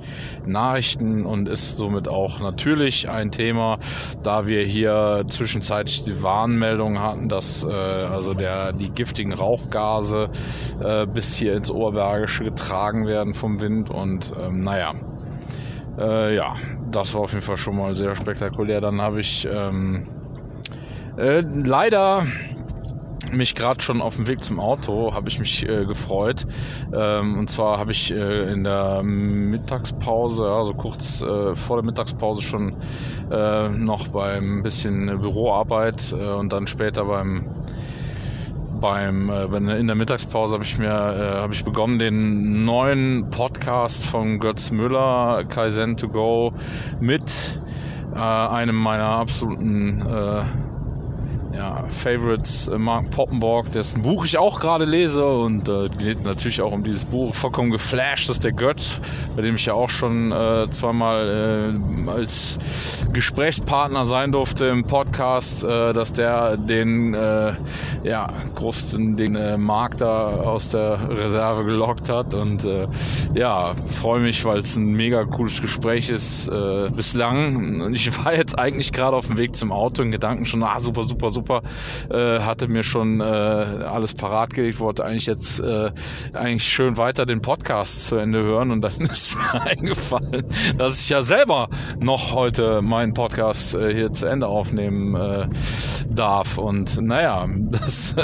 [0.46, 3.79] Nachrichten und ist somit auch natürlich ein Thema,
[4.22, 10.31] da wir hier zwischenzeitlich die Warnmeldung hatten, dass äh, also der, die giftigen Rauchgase
[10.81, 14.94] äh, bis hier ins Oberbergische getragen werden vom Wind und ähm, naja.
[15.98, 16.52] Äh, ja,
[16.90, 18.81] das war auf jeden Fall schon mal sehr spektakulär.
[18.81, 20.09] Dann habe ich ähm,
[21.16, 22.27] äh, leider
[23.33, 26.46] mich gerade schon auf dem Weg zum Auto habe ich mich äh, gefreut.
[26.92, 32.42] Ähm, und zwar habe ich äh, in der Mittagspause, also kurz äh, vor der Mittagspause
[32.42, 32.77] schon
[33.31, 37.51] äh, noch beim bisschen Büroarbeit äh, und dann später beim
[38.81, 44.05] beim äh, in der Mittagspause habe ich mir äh, habe ich begonnen den neuen Podcast
[44.05, 46.53] von Götz Müller Kaizen to go
[47.01, 47.61] mit
[48.15, 50.43] äh, einem meiner absoluten äh,
[51.57, 56.61] ja, Favorites, äh, Mark Poppenborg, dessen Buch ich auch gerade lese und äh, geht natürlich
[56.61, 57.35] auch um dieses Buch.
[57.35, 59.01] Vollkommen geflasht, dass der Gött,
[59.35, 62.59] bei dem ich ja auch schon äh, zweimal äh, als
[63.12, 67.55] Gesprächspartner sein durfte im Podcast, äh, dass der den äh,
[68.05, 72.66] ja, großen den äh, Mark da aus der Reserve gelockt hat und
[73.35, 76.51] ja, freue mich, weil es ein mega cooles Gespräch ist
[76.95, 77.81] bislang.
[77.81, 80.81] Und ich war jetzt eigentlich gerade auf dem Weg zum Auto in Gedanken schon, ah,
[80.81, 81.63] super, super, super super.
[82.11, 85.93] Äh, hatte mir schon äh, alles parat gelegt, wollte eigentlich jetzt äh,
[86.35, 90.45] eigentlich schön weiter den Podcast zu Ende hören und dann ist mir eingefallen,
[90.77, 91.69] dass ich ja selber
[92.01, 95.49] noch heute meinen Podcast äh, hier zu Ende aufnehmen äh,
[96.11, 96.59] darf.
[96.59, 98.15] Und naja, das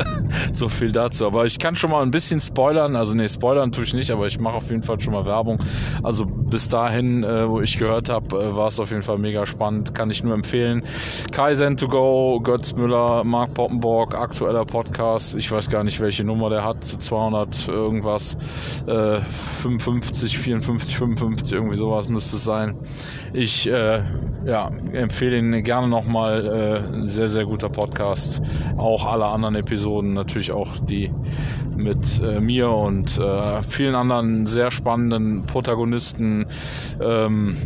[0.53, 1.27] so viel dazu.
[1.27, 2.97] Aber ich kann schon mal ein bisschen spoilern.
[2.97, 5.63] Also nee, spoilern tue ich nicht, aber ich mache auf jeden Fall schon mal Werbung.
[6.03, 9.47] Also bis dahin, äh, wo ich gehört habe, äh, war es auf jeden Fall mega
[9.47, 9.95] spannend.
[9.95, 10.83] Kann ich nur empfehlen.
[11.33, 15.35] Kaizen to go, Götz Müller, Mark Poppenborg, aktueller Podcast.
[15.35, 16.85] Ich weiß gar nicht, welche Nummer der hat.
[16.85, 18.37] 200 irgendwas.
[18.87, 19.21] Äh,
[19.63, 22.77] 55, 54, 55, irgendwie sowas müsste es sein.
[23.33, 24.03] Ich äh,
[24.45, 26.93] ja, empfehle ihn gerne nochmal.
[27.03, 28.43] Äh, sehr, sehr guter Podcast.
[28.77, 31.11] Auch alle anderen Episoden, natürlich auch die
[31.77, 36.42] mit äh, mir und äh, vielen anderen sehr spannenden Protagonisten.
[37.01, 37.57] Ähm,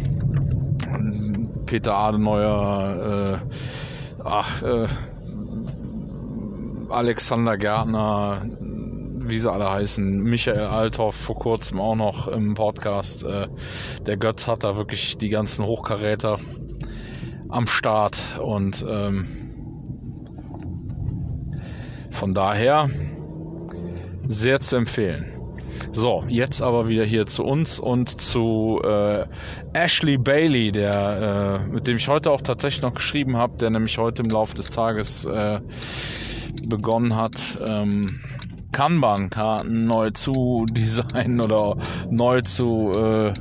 [1.66, 4.86] Peter Adenauer, äh, ach, äh,
[6.88, 8.42] Alexander Gärtner,
[9.28, 13.24] wie sie alle heißen, Michael Althoff vor kurzem auch noch im Podcast.
[13.24, 13.48] Äh,
[14.06, 16.38] der Götz hat da wirklich die ganzen Hochkaräter
[17.48, 19.26] am Start und ähm,
[22.10, 22.88] von daher
[24.28, 25.36] sehr zu empfehlen.
[25.92, 29.26] So, jetzt aber wieder hier zu uns und zu äh,
[29.72, 33.98] Ashley Bailey, der, äh, mit dem ich heute auch tatsächlich noch geschrieben habe, der nämlich
[33.98, 35.60] heute im Laufe des Tages äh,
[36.68, 38.20] begonnen hat, ähm,
[38.72, 41.76] Kanban-Karten neu zu designen oder
[42.10, 43.32] neu zu äh,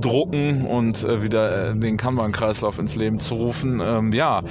[0.00, 3.80] drucken und äh, wieder äh, den Kanban-Kreislauf ins Leben zu rufen.
[3.80, 4.42] Ähm, ja,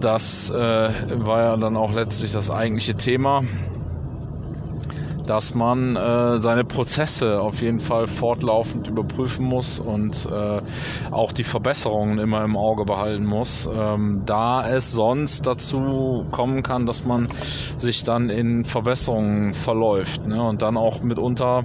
[0.00, 3.42] das äh, war ja dann auch letztlich das eigentliche Thema
[5.26, 10.60] dass man äh, seine Prozesse auf jeden Fall fortlaufend überprüfen muss und äh,
[11.10, 16.86] auch die Verbesserungen immer im Auge behalten muss, ähm, da es sonst dazu kommen kann,
[16.86, 17.28] dass man
[17.76, 20.42] sich dann in Verbesserungen verläuft ne?
[20.42, 21.64] und dann auch mitunter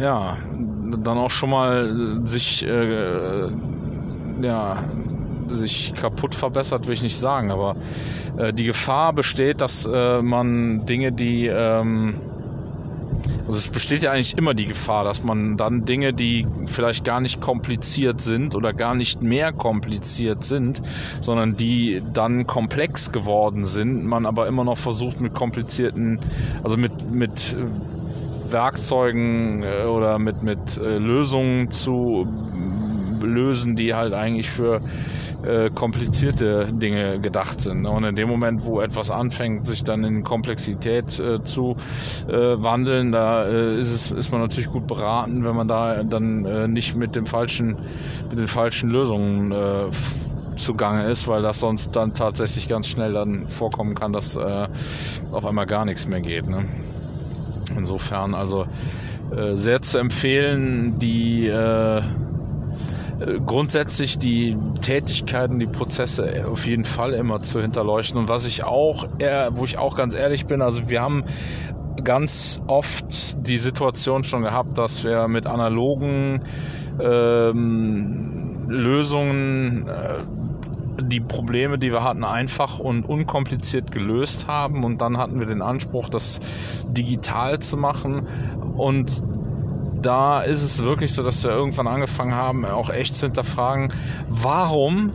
[0.00, 0.36] ja
[1.02, 3.48] dann auch schon mal sich äh,
[4.42, 4.76] ja
[5.48, 7.76] sich kaputt verbessert, will ich nicht sagen, aber
[8.36, 12.14] äh, die Gefahr besteht, dass äh, man Dinge, die ähm,
[13.46, 17.20] also es besteht ja eigentlich immer die Gefahr, dass man dann Dinge, die vielleicht gar
[17.20, 20.80] nicht kompliziert sind oder gar nicht mehr kompliziert sind,
[21.20, 26.20] sondern die dann komplex geworden sind, man aber immer noch versucht mit komplizierten,
[26.62, 27.54] also mit, mit
[28.48, 32.26] Werkzeugen äh, oder mit, mit äh, Lösungen zu
[33.22, 34.80] lösen, die halt eigentlich für
[35.44, 37.86] äh, komplizierte Dinge gedacht sind.
[37.86, 41.76] Und in dem Moment, wo etwas anfängt, sich dann in Komplexität äh, zu
[42.28, 46.44] äh, wandeln, da äh, ist es ist man natürlich gut beraten, wenn man da dann
[46.44, 47.76] äh, nicht mit dem falschen
[48.30, 49.90] mit den falschen Lösungen äh,
[50.56, 55.66] zugange ist, weil das sonst dann tatsächlich ganz schnell dann vorkommen kann, dass auf einmal
[55.66, 56.48] gar nichts mehr geht.
[56.48, 56.66] Ne?
[57.76, 58.64] Insofern also
[59.54, 61.48] sehr zu empfehlen, die
[63.46, 68.18] grundsätzlich die Tätigkeiten, die Prozesse auf jeden Fall immer zu hinterleuchten.
[68.18, 69.06] Und was ich auch,
[69.52, 71.24] wo ich auch ganz ehrlich bin, also wir haben
[72.02, 76.42] ganz oft die Situation schon gehabt, dass wir mit analogen
[77.00, 80.18] ähm, Lösungen äh,
[81.00, 84.84] die Probleme, die wir hatten, einfach und unkompliziert gelöst haben.
[84.84, 86.40] Und dann hatten wir den Anspruch, das
[86.88, 88.26] digital zu machen.
[88.76, 89.22] Und
[90.04, 93.88] da ist es wirklich so, dass wir irgendwann angefangen haben, auch echt zu hinterfragen,
[94.28, 95.12] warum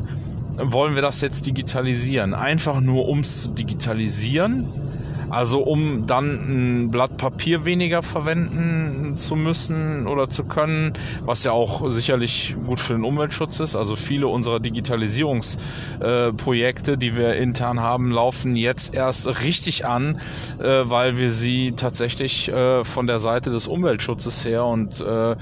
[0.58, 2.34] wollen wir das jetzt digitalisieren?
[2.34, 4.89] Einfach nur, um es zu digitalisieren
[5.30, 11.52] also um dann ein Blatt Papier weniger verwenden zu müssen oder zu können, was ja
[11.52, 13.76] auch sicherlich gut für den Umweltschutz ist.
[13.76, 20.20] Also viele unserer Digitalisierungsprojekte, äh, die wir intern haben, laufen jetzt erst richtig an,
[20.60, 25.36] äh, weil wir sie tatsächlich äh, von der Seite des Umweltschutzes her und äh,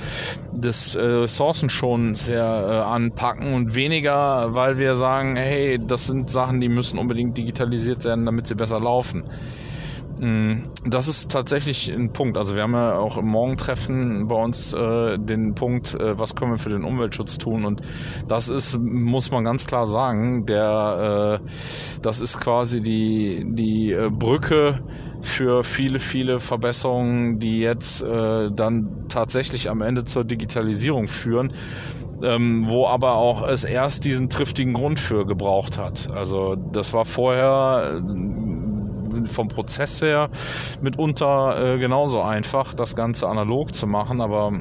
[0.51, 6.61] des äh, Ressourcenschonens her äh, anpacken und weniger, weil wir sagen, hey, das sind Sachen,
[6.61, 9.23] die müssen unbedingt digitalisiert werden, damit sie besser laufen.
[10.19, 12.37] Mm, das ist tatsächlich ein Punkt.
[12.37, 16.51] Also wir haben ja auch im Morgentreffen bei uns äh, den Punkt, äh, was können
[16.51, 17.65] wir für den Umweltschutz tun?
[17.65, 17.81] Und
[18.27, 24.09] das ist, muss man ganz klar sagen, der, äh, das ist quasi die, die äh,
[24.09, 24.79] Brücke
[25.21, 31.53] für viele, viele Verbesserungen, die jetzt äh, dann tatsächlich am Ende zur Digitalisierung führen.
[32.23, 36.09] Ähm, wo aber auch es erst diesen triftigen Grund für gebraucht hat.
[36.11, 38.01] Also das war vorher
[39.25, 40.29] vom Prozess her
[40.81, 44.53] mitunter äh, genauso einfach, das Ganze analog zu machen, aber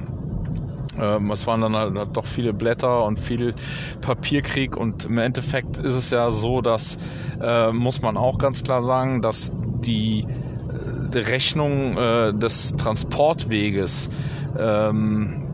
[1.00, 3.54] ähm, es waren dann halt doch viele Blätter und viel
[4.00, 6.96] Papierkrieg und im Endeffekt ist es ja so, dass,
[7.40, 14.10] äh, muss man auch ganz klar sagen, dass die, äh, Rechnung äh, des Transportweges
[14.58, 15.45] ähm,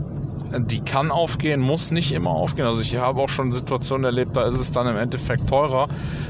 [0.59, 2.66] die kann aufgehen, muss nicht immer aufgehen.
[2.66, 5.88] Also ich habe auch schon Situationen erlebt, da ist es dann im Endeffekt teurer,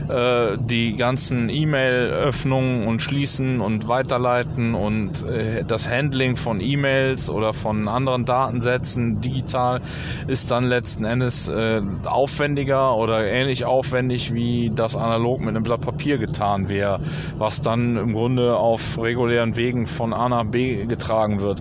[0.08, 7.52] äh, die ganzen E-Mail-Öffnungen und Schließen und Weiterleiten und äh, das Handling von E-Mails oder
[7.54, 9.80] von anderen Datensätzen digital
[10.28, 15.80] ist dann letzten Endes äh, aufwendiger oder ähnlich aufwendig wie das analog mit einem Blatt
[15.80, 17.00] Papier getan wäre,
[17.38, 21.60] was dann im Grunde auf regulären Wegen von A nach B getragen wird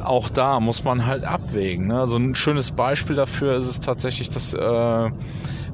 [0.00, 1.86] auch da muss man halt abwägen.
[1.86, 2.06] Ne?
[2.06, 5.10] So ein schönes Beispiel dafür ist es tatsächlich, dass äh,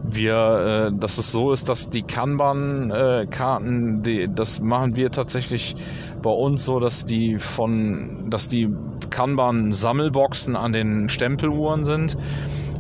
[0.04, 5.74] wir, äh, dass es so ist, dass die Kanban-Karten, die, das machen wir tatsächlich
[6.22, 8.68] bei uns so, dass die von, dass die
[9.10, 12.16] Kanban-Sammelboxen an den Stempeluhren sind.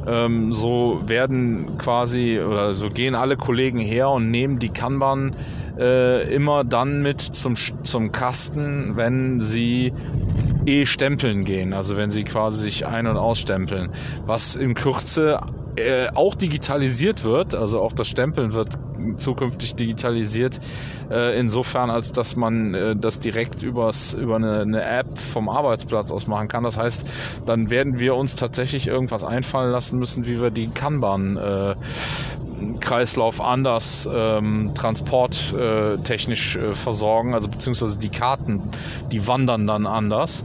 [0.06, 5.34] Ähm, so werden quasi oder so gehen alle Kollegen her und nehmen die Kanban
[5.78, 9.94] äh, immer dann mit zum, zum Kasten, wenn sie
[10.66, 13.90] eh stempeln gehen, also wenn sie quasi sich ein- und ausstempeln,
[14.26, 15.40] was in Kürze
[15.76, 18.78] äh, auch digitalisiert wird, also auch das Stempeln wird
[19.16, 20.60] zukünftig digitalisiert,
[21.10, 26.10] äh, insofern als dass man äh, das direkt übers, über eine, eine, App vom Arbeitsplatz
[26.10, 26.64] aus machen kann.
[26.64, 27.06] Das heißt,
[27.46, 31.74] dann werden wir uns tatsächlich irgendwas einfallen lassen müssen, wie wir die Kanban äh,
[32.80, 38.62] Kreislauf anders ähm, transporttechnisch äh, versorgen, also beziehungsweise die Karten,
[39.10, 40.44] die wandern dann anders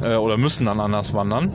[0.00, 1.52] äh, oder müssen dann anders wandern.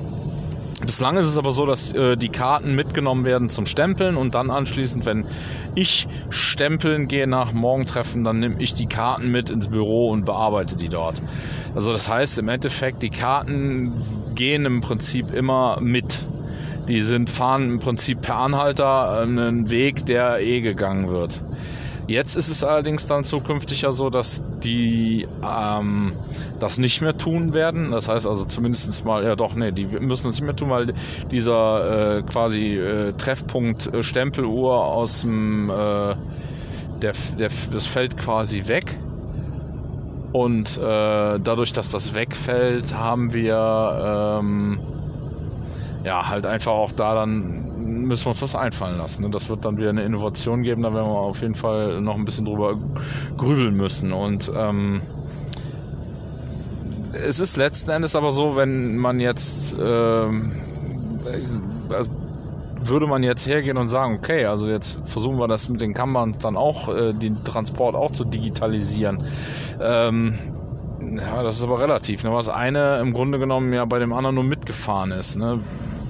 [0.86, 4.52] Bislang ist es aber so, dass äh, die Karten mitgenommen werden zum Stempeln und dann
[4.52, 5.26] anschließend, wenn
[5.74, 10.76] ich stempeln gehe nach Morgentreffen, dann nehme ich die Karten mit ins Büro und bearbeite
[10.76, 11.24] die dort.
[11.74, 13.94] Also das heißt im Endeffekt, die Karten
[14.36, 16.28] gehen im Prinzip immer mit.
[16.88, 21.44] Die sind fahren im Prinzip per Anhalter einen Weg, der eh gegangen wird.
[22.08, 26.14] Jetzt ist es allerdings dann zukünftig ja so, dass die ähm,
[26.58, 27.92] das nicht mehr tun werden.
[27.92, 30.94] Das heißt also zumindest mal, ja doch, nee, die müssen es nicht mehr tun, weil
[31.30, 36.16] dieser äh, quasi äh, Treffpunkt äh, Stempeluhr aus dem, äh,
[37.02, 38.98] der, der, das fällt quasi weg.
[40.32, 44.80] Und äh, dadurch, dass das wegfällt, haben wir ähm,
[46.04, 49.24] ja halt einfach auch da dann müssen wir uns was einfallen lassen.
[49.24, 49.30] Ne?
[49.30, 52.26] Das wird dann wieder eine Innovation geben, da werden wir auf jeden Fall noch ein
[52.26, 52.78] bisschen drüber
[53.38, 54.14] grübeln müssen.
[54.14, 55.02] Und ähm,
[57.14, 59.74] es ist letzten Endes aber so, wenn man jetzt
[61.90, 62.10] also
[62.82, 66.36] würde man jetzt hergehen und sagen, okay, also jetzt versuchen wir das mit den Kammern
[66.40, 69.24] dann auch, äh, den Transport auch zu digitalisieren.
[69.82, 70.38] Ähm,
[71.16, 72.24] ja, das ist aber relativ.
[72.24, 72.32] Ne?
[72.32, 75.38] Was eine im Grunde genommen ja bei dem anderen nur mitgefahren ist.
[75.38, 75.60] Ne?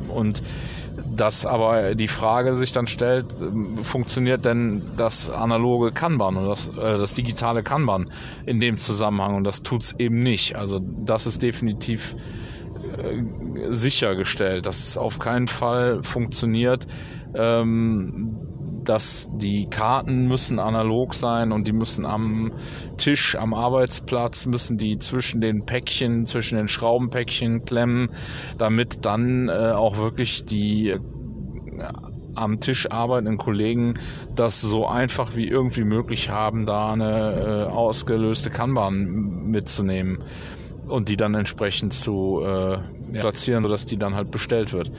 [0.09, 0.43] Und
[1.15, 3.35] dass aber die Frage sich dann stellt,
[3.83, 8.09] funktioniert denn das analoge Kanban oder das, äh, das digitale Kanban
[8.45, 9.35] in dem Zusammenhang?
[9.35, 10.55] Und das tut es eben nicht.
[10.55, 12.15] Also das ist definitiv
[12.97, 13.21] äh,
[13.69, 16.87] sichergestellt, dass es auf keinen Fall funktioniert.
[17.35, 18.46] Ähm,
[18.87, 22.53] dass die Karten müssen analog sein und die müssen am
[22.97, 28.09] Tisch, am Arbeitsplatz, müssen die zwischen den Päckchen, zwischen den Schraubenpäckchen klemmen,
[28.57, 30.99] damit dann äh, auch wirklich die äh,
[32.35, 33.95] am Tisch arbeitenden Kollegen
[34.35, 40.19] das so einfach wie irgendwie möglich haben, da eine äh, ausgelöste Kanban mitzunehmen
[40.87, 42.77] und die dann entsprechend zu äh,
[43.11, 44.91] platzieren, sodass die dann halt bestellt wird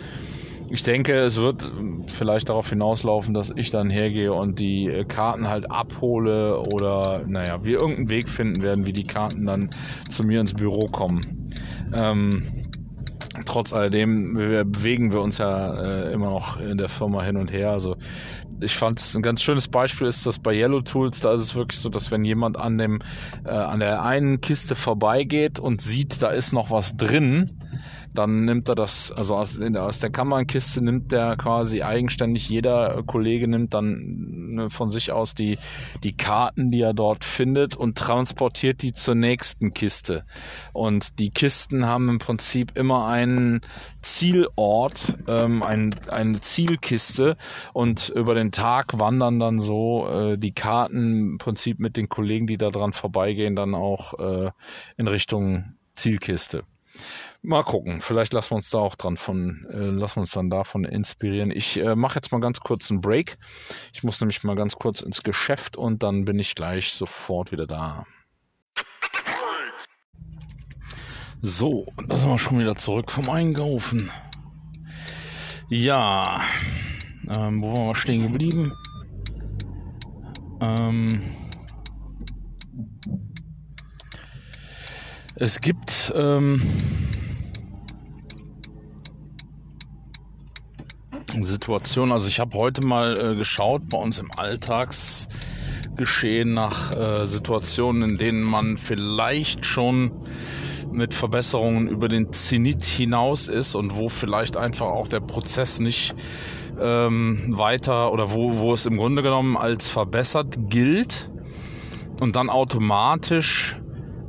[0.71, 1.73] ich denke, es wird
[2.09, 7.65] vielleicht darauf hinauslaufen, dass ich dann hergehe und die äh, Karten halt abhole oder, naja,
[7.65, 9.71] wir irgendeinen Weg finden werden, wie die Karten dann
[10.09, 11.49] zu mir ins Büro kommen.
[11.93, 12.43] Ähm,
[13.45, 17.71] trotz alledem bewegen wir uns ja äh, immer noch in der Firma hin und her.
[17.71, 17.97] Also
[18.61, 21.21] ich fand es ein ganz schönes Beispiel ist das bei Yellow Tools.
[21.21, 22.99] Da ist es wirklich so, dass wenn jemand an dem
[23.45, 27.51] äh, an der einen Kiste vorbeigeht und sieht, da ist noch was drin,
[28.15, 33.49] dann nimmt er das, also aus, aus der Kammerkiste nimmt der quasi eigenständig, jeder Kollege
[33.49, 35.59] nimmt dann ne, von sich aus die,
[36.03, 40.25] die Karten, die er dort findet und transportiert die zur nächsten Kiste.
[40.73, 43.61] Und die Kisten haben im Prinzip immer einen
[44.03, 47.37] Zielort, ähm, ein, eine Zielkiste
[47.73, 52.47] und über den Tag wandern dann so äh, die Karten im Prinzip mit den Kollegen,
[52.47, 54.51] die da dran vorbeigehen, dann auch äh,
[54.97, 56.65] in Richtung Zielkiste.
[57.43, 60.51] Mal gucken, vielleicht lassen wir uns da auch dran von, äh, lassen wir uns dann
[60.51, 61.53] davon inspirieren.
[61.53, 63.39] Ich äh, mache jetzt mal ganz kurz einen Break.
[63.93, 67.67] Ich muss nämlich mal ganz kurz ins Geschäft und dann bin ich gleich sofort wieder
[67.67, 68.07] da.
[71.41, 74.11] So, da sind wir schon wieder zurück vom Einkaufen.
[75.69, 76.41] Ja,
[77.29, 78.73] ähm, wo waren wir stehen geblieben?
[80.61, 81.23] Ähm,
[85.37, 86.61] es gibt ähm,
[91.45, 92.13] Situation.
[92.13, 98.19] Also ich habe heute mal äh, geschaut bei uns im Alltagsgeschehen nach äh, Situationen, in
[98.19, 100.13] denen man vielleicht schon
[100.93, 106.15] mit Verbesserungen über den Zenit hinaus ist und wo vielleicht einfach auch der Prozess nicht
[106.81, 111.31] ähm, weiter oder wo, wo es im Grunde genommen als verbessert gilt
[112.21, 113.77] und dann automatisch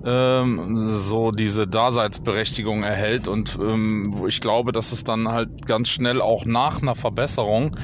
[0.05, 6.21] ähm, so diese Daseinsberechtigung erhält und ähm, ich glaube, dass es dann halt ganz schnell
[6.21, 7.75] auch nach einer Verbesserung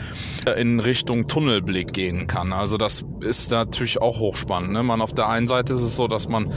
[0.46, 2.54] äh, in Richtung Tunnelblick gehen kann.
[2.54, 4.72] Also das ist natürlich auch hochspannend.
[4.72, 4.84] Ne?
[4.84, 6.54] Man auf der einen Seite ist es so, dass man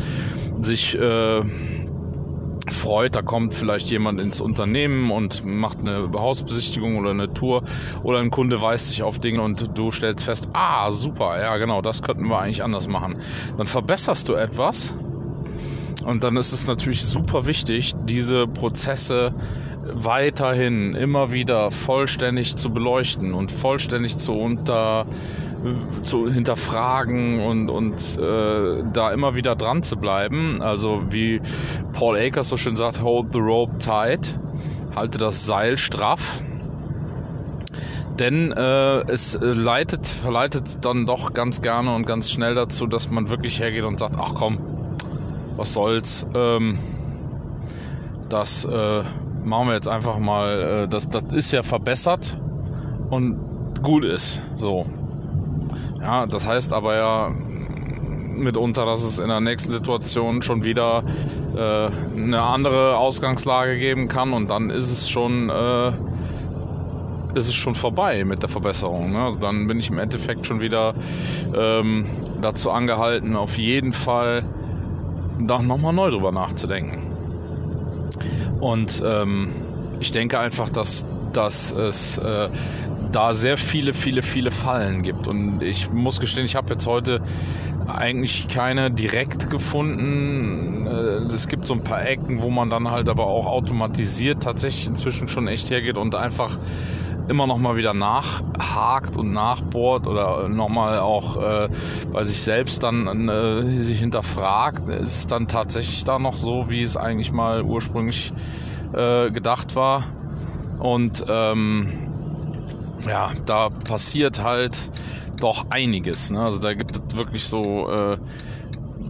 [0.61, 1.43] sich äh,
[2.71, 7.63] freut, da kommt vielleicht jemand ins Unternehmen und macht eine Hausbesichtigung oder eine Tour
[8.03, 11.83] oder ein Kunde weist sich auf Dinge und du stellst fest, ah, super, ja genau,
[11.83, 13.19] das könnten wir eigentlich anders machen.
[13.57, 14.95] Dann verbesserst du etwas
[16.05, 19.35] und dann ist es natürlich super wichtig, diese Prozesse
[19.93, 25.07] weiterhin immer wieder vollständig zu beleuchten und vollständig zu unter
[26.03, 30.63] zu hinterfragen und, und äh, da immer wieder dran zu bleiben.
[30.63, 31.41] Also wie
[31.93, 34.39] Paul Akers so schön sagt, hold the rope tight,
[34.95, 36.43] halte das Seil straff.
[38.19, 43.29] denn äh, es leitet, verleitet dann doch ganz gerne und ganz schnell dazu, dass man
[43.29, 44.59] wirklich hergeht und sagt, ach komm,
[45.59, 46.79] was soll's, ähm,
[48.29, 49.03] das äh,
[49.45, 52.39] machen wir jetzt einfach mal, äh, das, das ist ja verbessert
[53.11, 53.39] und
[53.83, 54.41] gut ist.
[54.57, 54.87] So.
[56.01, 61.03] Ja, das heißt aber ja mitunter, dass es in der nächsten Situation schon wieder
[61.57, 65.89] äh, eine andere Ausgangslage geben kann und dann ist es schon äh,
[67.35, 69.13] ist es schon vorbei mit der Verbesserung.
[69.13, 69.25] Ne?
[69.25, 70.95] Also dann bin ich im Endeffekt schon wieder
[71.55, 72.07] ähm,
[72.41, 74.45] dazu angehalten, auf jeden Fall
[75.41, 77.13] da nochmal neu drüber nachzudenken.
[78.61, 79.49] Und ähm,
[80.01, 82.51] ich denke einfach, dass, dass es äh,
[83.13, 85.27] da sehr viele, viele, viele Fallen gibt.
[85.27, 87.21] Und ich muss gestehen, ich habe jetzt heute
[87.87, 90.87] eigentlich keine direkt gefunden.
[90.87, 94.87] Äh, es gibt so ein paar Ecken, wo man dann halt aber auch automatisiert tatsächlich
[94.87, 96.59] inzwischen schon echt hergeht und einfach
[97.29, 101.69] immer noch mal wieder nachhakt und nachbohrt oder noch mal auch äh,
[102.13, 106.83] bei sich selbst dann äh, sich hinterfragt, ist es dann tatsächlich da noch so, wie
[106.83, 108.33] es eigentlich mal ursprünglich
[108.95, 110.05] äh, gedacht war.
[110.81, 112.08] Und ähm,
[113.07, 114.91] ja, da passiert halt
[115.41, 116.31] doch einiges.
[116.31, 116.41] Ne?
[116.41, 118.19] Also da gibt es wirklich so äh,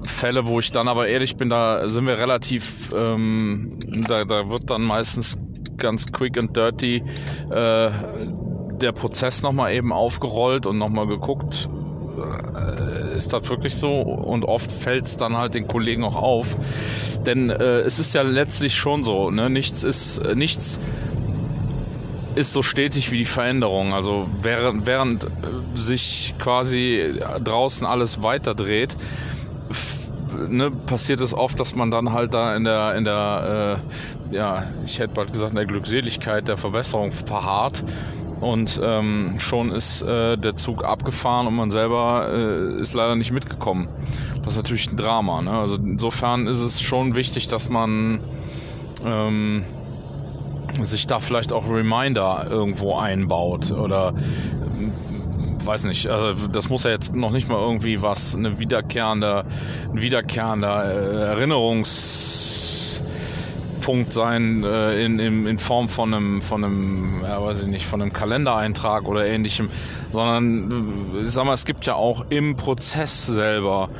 [0.05, 3.78] Fälle, wo ich dann aber ehrlich bin, da sind wir relativ, ähm,
[4.09, 5.39] da, da wird dann meistens
[5.76, 7.03] ganz quick and dirty
[7.51, 7.91] äh,
[8.80, 11.68] der Prozess nochmal eben aufgerollt und nochmal geguckt,
[12.18, 14.01] äh, ist das wirklich so?
[14.01, 16.57] Und oft fällt es dann halt den Kollegen auch auf.
[17.26, 19.51] Denn äh, es ist ja letztlich schon so, ne?
[19.51, 20.80] nichts ist, nichts
[22.39, 23.93] ist so stetig wie die Veränderung.
[23.93, 25.28] Also während, während äh,
[25.74, 28.97] sich quasi draußen alles weiterdreht,
[30.49, 33.80] ne, passiert es oft, dass man dann halt da in der, in der,
[34.30, 37.84] äh, ja, ich hätte bald gesagt, in der Glückseligkeit der Verbesserung verharrt.
[38.41, 43.32] Und ähm, schon ist äh, der Zug abgefahren und man selber äh, ist leider nicht
[43.32, 43.89] mitgekommen.
[44.45, 45.43] Das ist natürlich ein Drama.
[45.43, 45.51] Ne?
[45.51, 48.20] Also insofern ist es schon wichtig, dass man
[49.05, 49.64] ähm,
[50.83, 54.14] sich da vielleicht auch Reminder irgendwo einbaut oder
[55.69, 59.45] weiß nicht, also das muss ja jetzt noch nicht mal irgendwie was, eine wiederkehrende,
[59.93, 67.43] ein wiederkehrender äh, Erinnerungspunkt sein äh, in, in, in Form von einem, von einem, ja,
[67.43, 69.69] weiß ich nicht, von einem Kalendereintrag oder ähnlichem,
[70.11, 73.91] sondern ich sag mal, es gibt ja auch im Prozess selber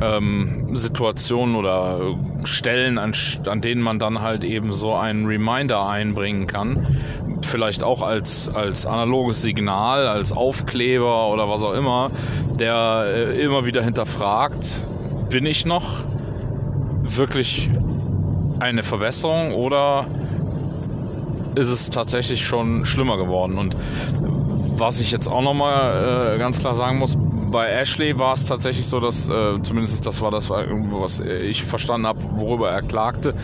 [0.00, 3.12] ähm, Situationen oder Stellen, an,
[3.46, 6.98] an denen man dann halt eben so einen Reminder einbringen kann.
[7.44, 12.10] Vielleicht auch als, als analoges Signal, als Aufkleber oder was auch immer,
[12.58, 14.86] der äh, immer wieder hinterfragt,
[15.28, 16.04] bin ich noch
[17.02, 17.70] wirklich
[18.60, 20.06] eine Verbesserung oder
[21.54, 23.58] ist es tatsächlich schon schlimmer geworden?
[23.58, 23.76] Und
[24.76, 27.16] was ich jetzt auch nochmal äh, ganz klar sagen muss,
[27.52, 32.06] bei Ashley war es tatsächlich so, dass äh, zumindest das war das, was ich verstanden
[32.06, 33.34] habe, worüber er klagte.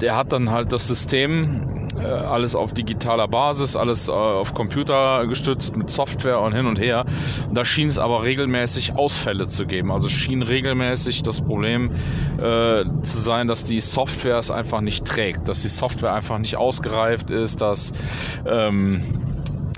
[0.00, 5.26] Der hat dann halt das System äh, alles auf digitaler Basis, alles äh, auf Computer
[5.26, 7.04] gestützt mit Software und hin und her.
[7.52, 9.90] Da schien es aber regelmäßig Ausfälle zu geben.
[9.90, 11.90] Also schien regelmäßig das Problem
[12.38, 16.56] äh, zu sein, dass die Software es einfach nicht trägt, dass die Software einfach nicht
[16.56, 17.92] ausgereift ist, dass
[18.46, 19.02] ähm,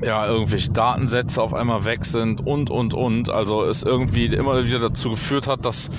[0.03, 3.31] ja, irgendwelche Datensätze auf einmal weg sind und, und, und.
[3.31, 5.91] Also es irgendwie immer wieder dazu geführt hat, dass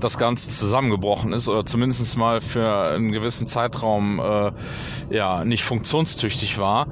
[0.00, 4.52] das Ganze zusammengebrochen ist oder zumindest mal für einen gewissen Zeitraum äh,
[5.10, 6.88] ja, nicht funktionstüchtig war.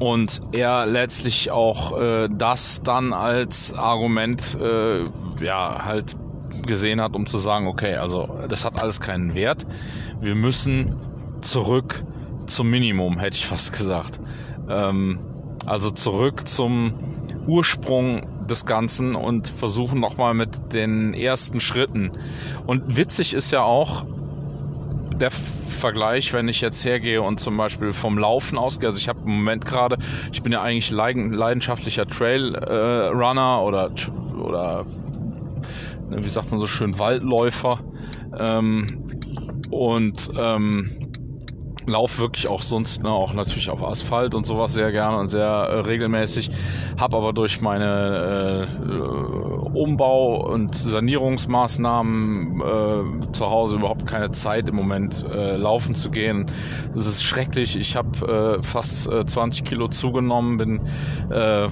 [0.00, 5.04] Und er letztlich auch äh, das dann als Argument äh,
[5.40, 6.16] ja halt
[6.66, 9.66] gesehen hat, um zu sagen, okay, also das hat alles keinen Wert.
[10.20, 10.96] Wir müssen
[11.40, 12.02] zurück
[12.46, 14.18] zum Minimum, hätte ich fast gesagt.
[14.68, 15.18] Ähm,
[15.66, 16.94] also zurück zum
[17.46, 22.12] Ursprung des Ganzen und versuchen nochmal mit den ersten Schritten.
[22.66, 24.06] Und witzig ist ja auch
[25.18, 28.88] der Vergleich, wenn ich jetzt hergehe und zum Beispiel vom Laufen ausgehe.
[28.88, 29.98] Also ich habe im Moment gerade,
[30.32, 33.90] ich bin ja eigentlich leidenschaftlicher Trailrunner äh, oder,
[34.38, 34.86] oder
[36.10, 37.80] wie sagt man so schön, Waldläufer.
[38.38, 39.04] Ähm,
[39.70, 40.90] und ähm,
[41.86, 45.44] Lauf wirklich auch sonst, ne, auch natürlich auf Asphalt und sowas sehr gerne und sehr
[45.44, 46.50] äh, regelmäßig.
[46.98, 54.76] Hab aber durch meine äh, Umbau- und Sanierungsmaßnahmen äh, zu Hause überhaupt keine Zeit im
[54.76, 56.46] Moment äh, laufen zu gehen.
[56.94, 57.76] Es ist schrecklich.
[57.76, 60.80] Ich habe äh, fast äh, 20 Kilo zugenommen, bin
[61.30, 61.68] äh,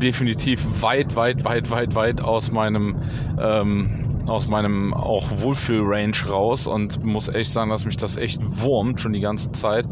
[0.00, 2.96] definitiv weit, weit, weit, weit, weit aus meinem
[3.40, 9.00] ähm, aus meinem auch Wohlfühl-Range raus und muss echt sagen, dass mich das echt wurmt
[9.00, 9.86] schon die ganze Zeit.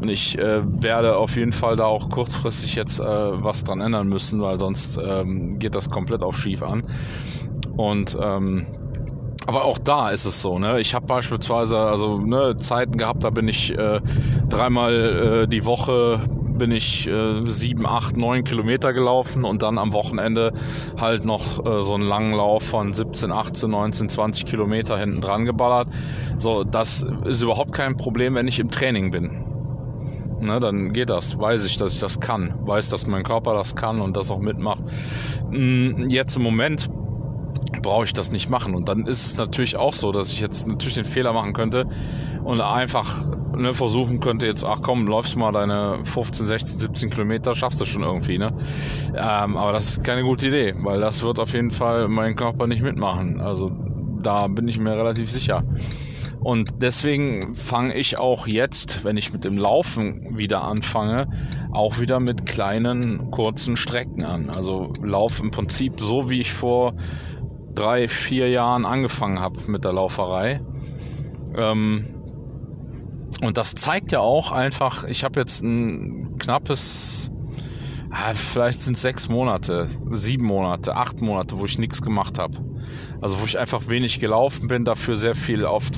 [0.00, 4.08] Und ich äh, werde auf jeden Fall da auch kurzfristig jetzt äh, was dran ändern
[4.08, 6.84] müssen, weil sonst ähm, geht das komplett auf schief an.
[7.76, 8.66] Und ähm,
[9.46, 10.78] aber auch da ist es so, ne?
[10.78, 14.00] Ich habe beispielsweise also ne, Zeiten gehabt, da bin ich äh,
[14.50, 16.20] dreimal äh, die Woche
[16.58, 20.52] bin ich äh, sieben, acht, neun Kilometer gelaufen und dann am Wochenende
[21.00, 25.44] halt noch äh, so einen langen Lauf von 17, 18, 19, 20 Kilometer hinten dran
[25.44, 25.88] geballert.
[26.36, 29.44] So, das ist überhaupt kein Problem, wenn ich im Training bin.
[30.40, 31.38] Ne, dann geht das.
[31.38, 32.54] Weiß ich, dass ich das kann.
[32.60, 34.82] Weiß, dass mein Körper das kann und das auch mitmacht.
[35.50, 36.88] Mm, jetzt im Moment
[37.82, 38.74] brauche ich das nicht machen.
[38.74, 41.86] Und dann ist es natürlich auch so, dass ich jetzt natürlich den Fehler machen könnte
[42.44, 43.24] und einfach
[43.58, 47.84] ne, versuchen könnte jetzt, ach komm, läufst mal deine 15, 16, 17 Kilometer, schaffst du
[47.84, 48.56] schon irgendwie, ne?
[49.14, 52.66] Ähm, aber das ist keine gute Idee, weil das wird auf jeden Fall mein Körper
[52.66, 53.40] nicht mitmachen.
[53.40, 53.70] Also
[54.22, 55.62] da bin ich mir relativ sicher.
[56.40, 61.26] Und deswegen fange ich auch jetzt, wenn ich mit dem Laufen wieder anfange,
[61.72, 64.48] auch wieder mit kleinen, kurzen Strecken an.
[64.48, 66.94] Also Lauf im Prinzip so, wie ich vor
[67.74, 70.60] drei, vier Jahren angefangen habe mit der Lauferei.
[71.56, 72.04] Ähm,
[73.42, 77.30] und das zeigt ja auch einfach, ich habe jetzt ein knappes,
[78.34, 82.58] vielleicht sind es sechs Monate, sieben Monate, acht Monate, wo ich nichts gemacht habe.
[83.20, 85.94] Also wo ich einfach wenig gelaufen bin, dafür sehr viel oft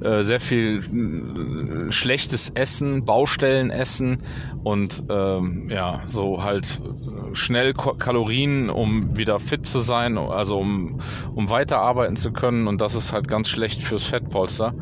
[0.00, 4.18] äh, sehr viel äh, schlechtes Essen, Baustellen essen
[4.62, 10.98] und ähm, ja, so halt äh, schnell Kalorien, um wieder fit zu sein, also um,
[11.34, 14.74] um weiterarbeiten zu können und das ist halt ganz schlecht fürs Fettpolster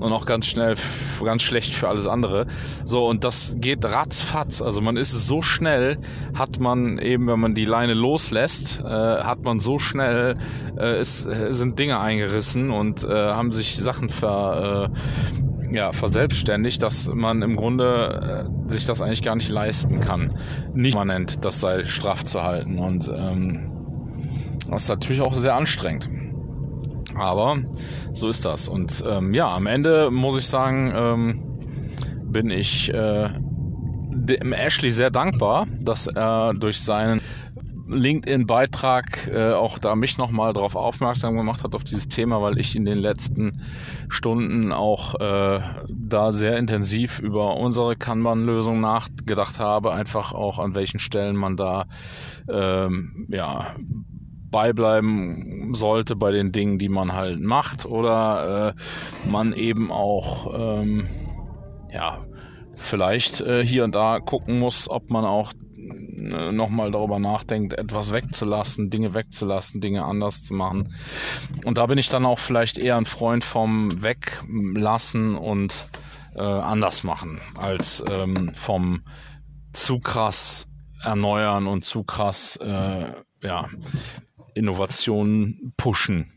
[0.00, 0.74] und auch ganz schnell,
[1.22, 2.46] ganz schlecht für alles andere.
[2.84, 5.98] So und das geht ratzfatz, also man ist so schnell,
[6.34, 10.34] hat man eben, wenn man die Leine loslässt, äh, hat man so schnell,
[10.78, 17.08] äh, ist, sind Dinge eingerissen und äh, haben sich Sachen ver äh, ja, verselbstständigt, dass
[17.08, 20.34] man im Grunde äh, sich das eigentlich gar nicht leisten kann,
[20.74, 22.78] nicht permanent das Seil straff zu halten.
[22.78, 23.72] Und ähm,
[24.68, 26.08] das ist natürlich auch sehr anstrengend.
[27.14, 27.58] Aber
[28.12, 28.68] so ist das.
[28.68, 31.42] Und ähm, ja, am Ende muss ich sagen, ähm,
[32.30, 33.28] bin ich äh,
[34.14, 37.20] dem Ashley sehr dankbar, dass er durch seinen
[37.94, 42.76] LinkedIn-Beitrag äh, auch da mich nochmal darauf aufmerksam gemacht hat, auf dieses Thema, weil ich
[42.76, 43.60] in den letzten
[44.08, 50.98] Stunden auch äh, da sehr intensiv über unsere Kanban-Lösung nachgedacht habe, einfach auch an welchen
[50.98, 51.86] Stellen man da
[52.48, 53.74] ähm, ja
[54.50, 57.86] beibleiben sollte bei den Dingen, die man halt macht.
[57.86, 61.06] Oder äh, man eben auch ähm,
[61.90, 62.18] ja
[62.76, 65.52] vielleicht äh, hier und da gucken muss, ob man auch
[65.92, 70.94] nochmal darüber nachdenkt, etwas wegzulassen, Dinge wegzulassen, Dinge anders zu machen.
[71.64, 75.86] Und da bin ich dann auch vielleicht eher ein Freund vom Weglassen und
[76.34, 79.02] äh, anders machen, als ähm, vom
[79.72, 80.68] zu krass
[81.02, 83.12] erneuern und zu krass äh,
[83.42, 83.68] ja,
[84.54, 86.30] Innovationen pushen.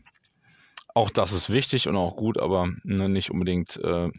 [0.94, 4.10] Auch das ist wichtig und auch gut, aber ne, nicht unbedingt äh,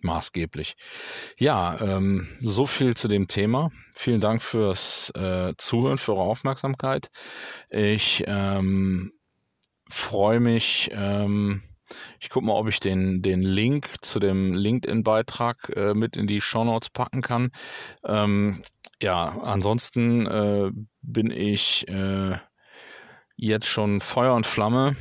[0.00, 0.74] maßgeblich.
[1.38, 3.70] Ja, ähm, so viel zu dem Thema.
[3.94, 7.10] Vielen Dank fürs äh, Zuhören, für eure Aufmerksamkeit.
[7.70, 9.12] Ich ähm,
[9.88, 10.90] freue mich.
[10.92, 11.62] Ähm,
[12.20, 16.40] ich gucke mal, ob ich den, den Link zu dem LinkedIn-Beitrag äh, mit in die
[16.40, 17.50] Show Notes packen kann.
[18.04, 18.62] Ähm,
[19.02, 20.70] ja, ansonsten äh,
[21.02, 22.38] bin ich äh,
[23.36, 24.94] jetzt schon Feuer und Flamme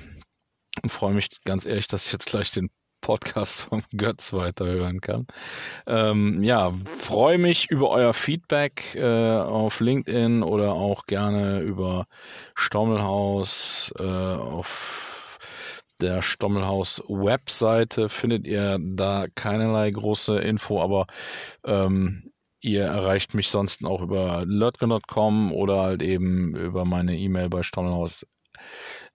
[0.81, 2.69] und freue mich ganz ehrlich, dass ich jetzt gleich den
[3.01, 5.27] Podcast von Götz weiterhören kann.
[5.87, 12.05] Ähm, ja, freue mich über euer Feedback äh, auf LinkedIn oder auch gerne über
[12.55, 15.37] Stommelhaus äh, auf
[16.01, 21.05] der Stommelhaus Webseite findet ihr da keinerlei große Info, aber
[21.63, 27.63] ähm, ihr erreicht mich sonst auch über lötgen.com oder halt eben über meine E-Mail bei
[27.63, 28.25] Stommelhaus